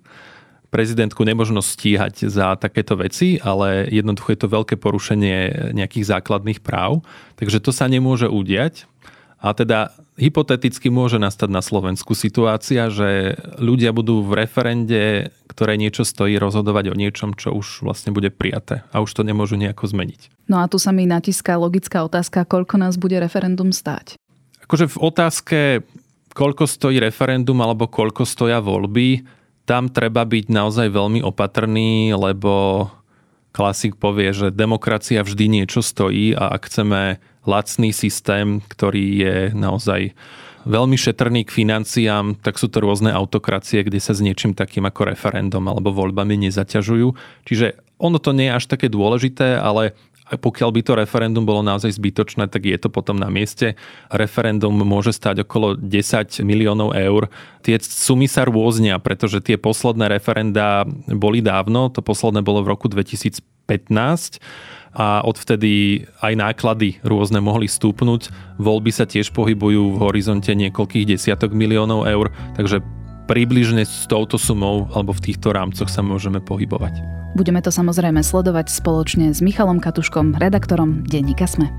Prezidentku 0.70 1.26
nemožno 1.26 1.66
stíhať 1.66 2.30
za 2.30 2.54
takéto 2.54 2.94
veci, 2.94 3.42
ale 3.42 3.90
jednoducho 3.90 4.30
je 4.30 4.40
to 4.46 4.54
veľké 4.54 4.78
porušenie 4.78 5.72
nejakých 5.74 6.14
základných 6.14 6.62
práv. 6.62 7.02
Takže 7.34 7.58
to 7.58 7.74
sa 7.74 7.90
nemôže 7.90 8.30
udiať. 8.30 8.86
A 9.40 9.50
teda 9.56 9.90
hypoteticky 10.20 10.92
môže 10.92 11.16
nastať 11.16 11.48
na 11.48 11.64
Slovensku 11.64 12.12
situácia, 12.12 12.92
že 12.92 13.40
ľudia 13.56 13.90
budú 13.90 14.20
v 14.20 14.46
referende, 14.46 15.32
ktoré 15.60 15.76
niečo 15.76 16.08
stojí, 16.08 16.40
rozhodovať 16.40 16.88
o 16.88 16.96
niečom, 16.96 17.36
čo 17.36 17.52
už 17.52 17.84
vlastne 17.84 18.16
bude 18.16 18.32
prijaté 18.32 18.80
a 18.96 19.04
už 19.04 19.12
to 19.12 19.20
nemôžu 19.20 19.60
nejako 19.60 19.92
zmeniť. 19.92 20.48
No 20.48 20.64
a 20.64 20.72
tu 20.72 20.80
sa 20.80 20.88
mi 20.88 21.04
natiská 21.04 21.60
logická 21.60 22.00
otázka, 22.00 22.48
koľko 22.48 22.80
nás 22.80 22.96
bude 22.96 23.20
referendum 23.20 23.68
stáť. 23.68 24.16
Akože 24.64 24.88
v 24.88 24.96
otázke, 25.04 25.58
koľko 26.32 26.64
stojí 26.64 26.96
referendum 26.96 27.60
alebo 27.60 27.92
koľko 27.92 28.24
stoja 28.24 28.64
voľby, 28.64 29.28
tam 29.68 29.92
treba 29.92 30.24
byť 30.24 30.48
naozaj 30.48 30.88
veľmi 30.88 31.20
opatrný, 31.20 32.16
lebo 32.16 32.88
klasik 33.52 34.00
povie, 34.00 34.32
že 34.32 34.56
demokracia 34.56 35.20
vždy 35.20 35.60
niečo 35.60 35.84
stojí 35.84 36.32
a 36.32 36.56
ak 36.56 36.72
chceme 36.72 37.20
lacný 37.44 37.92
systém, 37.92 38.64
ktorý 38.64 39.04
je 39.12 39.36
naozaj 39.52 40.16
veľmi 40.64 40.96
šetrný 40.96 41.46
k 41.46 41.54
financiám, 41.54 42.36
tak 42.40 42.60
sú 42.60 42.68
to 42.68 42.82
rôzne 42.84 43.12
autokracie, 43.12 43.84
kde 43.84 44.00
sa 44.02 44.12
s 44.12 44.20
niečím 44.24 44.52
takým 44.52 44.84
ako 44.84 45.12
referendum 45.12 45.64
alebo 45.68 45.92
voľbami 45.94 46.36
nezaťažujú. 46.48 47.08
Čiže 47.48 47.80
ono 48.00 48.16
to 48.16 48.32
nie 48.32 48.48
je 48.48 48.56
až 48.56 48.64
také 48.68 48.88
dôležité, 48.88 49.60
ale 49.60 49.92
pokiaľ 50.30 50.70
by 50.70 50.80
to 50.86 50.92
referendum 50.94 51.42
bolo 51.42 51.58
naozaj 51.58 51.90
zbytočné, 51.90 52.46
tak 52.46 52.62
je 52.62 52.78
to 52.78 52.86
potom 52.86 53.18
na 53.18 53.26
mieste. 53.26 53.74
Referendum 54.14 54.70
môže 54.70 55.10
stať 55.10 55.42
okolo 55.42 55.74
10 55.74 56.46
miliónov 56.46 56.94
eur. 56.94 57.26
Tie 57.66 57.74
sumy 57.82 58.30
sa 58.30 58.46
rôznia, 58.46 59.02
pretože 59.02 59.42
tie 59.42 59.58
posledné 59.58 60.06
referenda 60.06 60.86
boli 61.10 61.42
dávno, 61.42 61.90
to 61.90 61.98
posledné 61.98 62.46
bolo 62.46 62.62
v 62.62 62.70
roku 62.70 62.86
2015 62.86 63.42
a 64.90 65.22
odvtedy 65.22 66.02
aj 66.18 66.34
náklady 66.34 66.98
rôzne 67.06 67.38
mohli 67.38 67.70
stúpnuť. 67.70 68.56
Voľby 68.58 68.90
sa 68.90 69.06
tiež 69.06 69.30
pohybujú 69.30 69.94
v 69.94 70.00
horizonte 70.02 70.50
niekoľkých 70.50 71.14
desiatok 71.14 71.54
miliónov 71.54 72.10
eur, 72.10 72.34
takže 72.58 72.82
približne 73.30 73.86
s 73.86 74.10
touto 74.10 74.34
sumou 74.34 74.90
alebo 74.90 75.14
v 75.14 75.30
týchto 75.30 75.54
rámcoch 75.54 75.86
sa 75.86 76.02
môžeme 76.02 76.42
pohybovať. 76.42 76.98
Budeme 77.38 77.62
to 77.62 77.70
samozrejme 77.70 78.26
sledovať 78.26 78.74
spoločne 78.74 79.30
s 79.30 79.38
Michalom 79.38 79.78
Katuškom, 79.78 80.34
redaktorom 80.42 81.06
Denníka 81.06 81.46
Sme. 81.46 81.70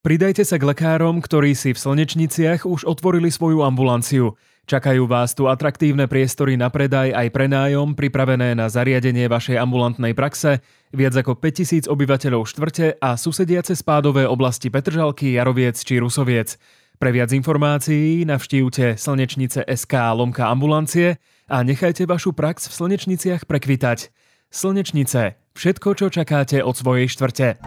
Pridajte 0.00 0.46
sa 0.46 0.56
k 0.56 0.70
lekárom, 0.70 1.18
ktorí 1.18 1.52
si 1.58 1.74
v 1.74 1.82
Slnečniciach 1.82 2.62
už 2.62 2.86
otvorili 2.86 3.26
svoju 3.26 3.66
ambulanciu. 3.66 4.38
Čakajú 4.66 5.06
vás 5.06 5.30
tu 5.30 5.46
atraktívne 5.46 6.10
priestory 6.10 6.58
na 6.58 6.66
predaj 6.74 7.14
aj 7.14 7.30
prenájom, 7.30 7.94
pripravené 7.94 8.58
na 8.58 8.66
zariadenie 8.66 9.30
vašej 9.30 9.62
ambulantnej 9.62 10.10
praxe, 10.10 10.58
viac 10.90 11.14
ako 11.14 11.38
5000 11.38 11.86
obyvateľov 11.86 12.50
štvrte 12.50 12.98
a 12.98 13.14
susediace 13.14 13.78
spádové 13.78 14.26
oblasti 14.26 14.66
Petržalky, 14.66 15.38
Jaroviec 15.38 15.78
či 15.78 16.02
Rusoviec. 16.02 16.58
Pre 16.98 17.10
viac 17.14 17.30
informácií 17.30 18.26
navštívte 18.26 18.98
slnečnice 18.98 19.62
SK 19.70 20.18
Lomka 20.18 20.50
ambulancie 20.50 21.22
a 21.46 21.62
nechajte 21.62 22.02
vašu 22.02 22.34
prax 22.34 22.66
v 22.66 22.74
slnečniciach 22.74 23.46
prekvitať. 23.46 24.10
Slnečnice. 24.50 25.38
Všetko, 25.54 25.94
čo 25.94 26.06
čakáte 26.10 26.58
od 26.66 26.74
svojej 26.74 27.06
štvrte. 27.06 27.62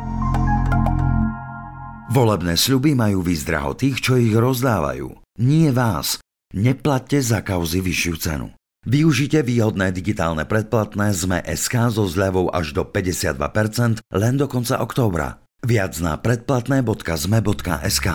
Volebné 2.11 2.59
sľuby 2.59 2.91
majú 2.91 3.23
výzdraho 3.23 3.71
tých, 3.71 4.03
čo 4.03 4.19
ich 4.19 4.35
rozdávajú. 4.35 5.15
Nie 5.39 5.71
vás. 5.71 6.19
Neplatte 6.49 7.21
za 7.21 7.45
kauzy 7.45 7.77
vyššiu 7.77 8.15
cenu. 8.17 8.49
Využite 8.81 9.45
výhodné 9.45 9.93
digitálne 9.93 10.49
predplatné 10.49 11.13
ZME 11.13 11.45
SK 11.45 11.93
so 11.93 12.09
zľavou 12.09 12.49
až 12.49 12.73
do 12.73 12.81
52% 12.89 14.01
len 14.01 14.33
do 14.33 14.49
konca 14.49 14.81
októbra. 14.81 15.45
Viac 15.61 15.93
na 16.01 16.17
predplatné.zme.sk 16.17 18.07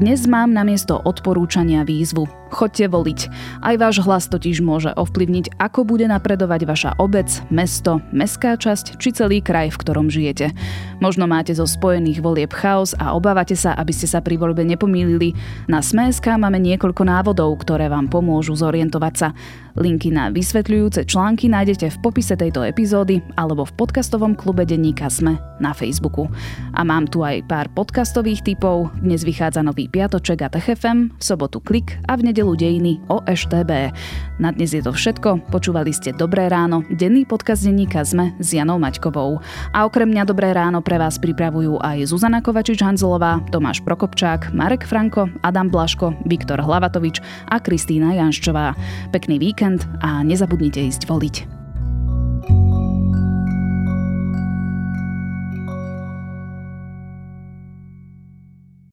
Dnes 0.00 0.24
mám 0.24 0.56
na 0.56 0.64
miesto 0.64 0.96
odporúčania 1.04 1.84
výzvu. 1.84 2.45
Chodte 2.46 2.86
voliť. 2.86 3.20
Aj 3.58 3.74
váš 3.74 4.06
hlas 4.06 4.30
totiž 4.30 4.62
môže 4.62 4.94
ovplyvniť, 4.94 5.58
ako 5.58 5.82
bude 5.82 6.06
napredovať 6.06 6.62
vaša 6.62 6.90
obec, 7.02 7.26
mesto, 7.50 7.98
mestská 8.14 8.54
časť 8.54 9.02
či 9.02 9.10
celý 9.10 9.42
kraj, 9.42 9.74
v 9.74 9.80
ktorom 9.82 10.06
žijete. 10.06 10.54
Možno 11.02 11.26
máte 11.26 11.50
zo 11.52 11.66
spojených 11.66 12.22
volieb 12.22 12.54
chaos 12.54 12.94
a 12.96 13.18
obávate 13.18 13.58
sa, 13.58 13.74
aby 13.74 13.90
ste 13.90 14.06
sa 14.06 14.22
pri 14.22 14.38
voľbe 14.38 14.62
nepomýlili. 14.62 15.34
Na 15.66 15.82
Sme.sk 15.82 16.38
máme 16.38 16.62
niekoľko 16.62 17.02
návodov, 17.02 17.50
ktoré 17.66 17.90
vám 17.90 18.06
pomôžu 18.06 18.54
zorientovať 18.54 19.14
sa. 19.18 19.28
Linky 19.76 20.08
na 20.08 20.32
vysvetľujúce 20.32 21.04
články 21.04 21.52
nájdete 21.52 21.92
v 21.92 22.00
popise 22.00 22.32
tejto 22.32 22.64
epizódy 22.64 23.20
alebo 23.36 23.68
v 23.68 23.76
podcastovom 23.76 24.32
klube 24.32 24.64
denníka 24.64 25.12
Sme 25.12 25.36
na 25.60 25.76
Facebooku. 25.76 26.32
A 26.72 26.80
mám 26.80 27.04
tu 27.04 27.20
aj 27.20 27.44
pár 27.44 27.68
podcastových 27.76 28.40
typov. 28.40 28.88
Dnes 28.96 29.20
vychádza 29.20 29.60
nový 29.60 29.92
piatoček 29.92 30.46
a 30.46 30.48
TFM, 30.48 31.12
v 31.12 31.22
sobotu 31.22 31.60
Klik 31.60 32.00
a 32.08 32.16
v 32.16 32.24
nedeľu 32.36 32.52
dejiny 32.52 33.00
o 33.08 33.24
EŠTB. 33.24 33.96
Na 34.36 34.52
dnes 34.52 34.76
je 34.76 34.84
to 34.84 34.92
všetko. 34.92 35.48
Počúvali 35.48 35.88
ste 35.96 36.12
Dobré 36.12 36.52
ráno, 36.52 36.84
denný 36.92 37.24
podcast 37.24 37.64
denníka 37.64 38.04
ZME 38.04 38.36
s 38.36 38.52
Janou 38.52 38.76
Maťkovou. 38.76 39.40
A 39.72 39.88
okrem 39.88 40.04
mňa 40.12 40.28
Dobré 40.28 40.52
ráno 40.52 40.84
pre 40.84 41.00
vás 41.00 41.16
pripravujú 41.16 41.80
aj 41.80 42.12
Zuzana 42.12 42.44
Kovačič-Hanzelová, 42.44 43.40
Tomáš 43.48 43.80
Prokopčák, 43.80 44.52
Marek 44.52 44.84
Franko, 44.84 45.32
Adam 45.40 45.72
Blaško, 45.72 46.12
Viktor 46.28 46.60
Hlavatovič 46.60 47.24
a 47.48 47.56
Kristýna 47.56 48.12
Janščová. 48.12 48.76
Pekný 49.16 49.40
víkend 49.40 49.88
a 50.04 50.20
nezabudnite 50.20 50.84
ísť 50.84 51.08
voliť. 51.08 51.65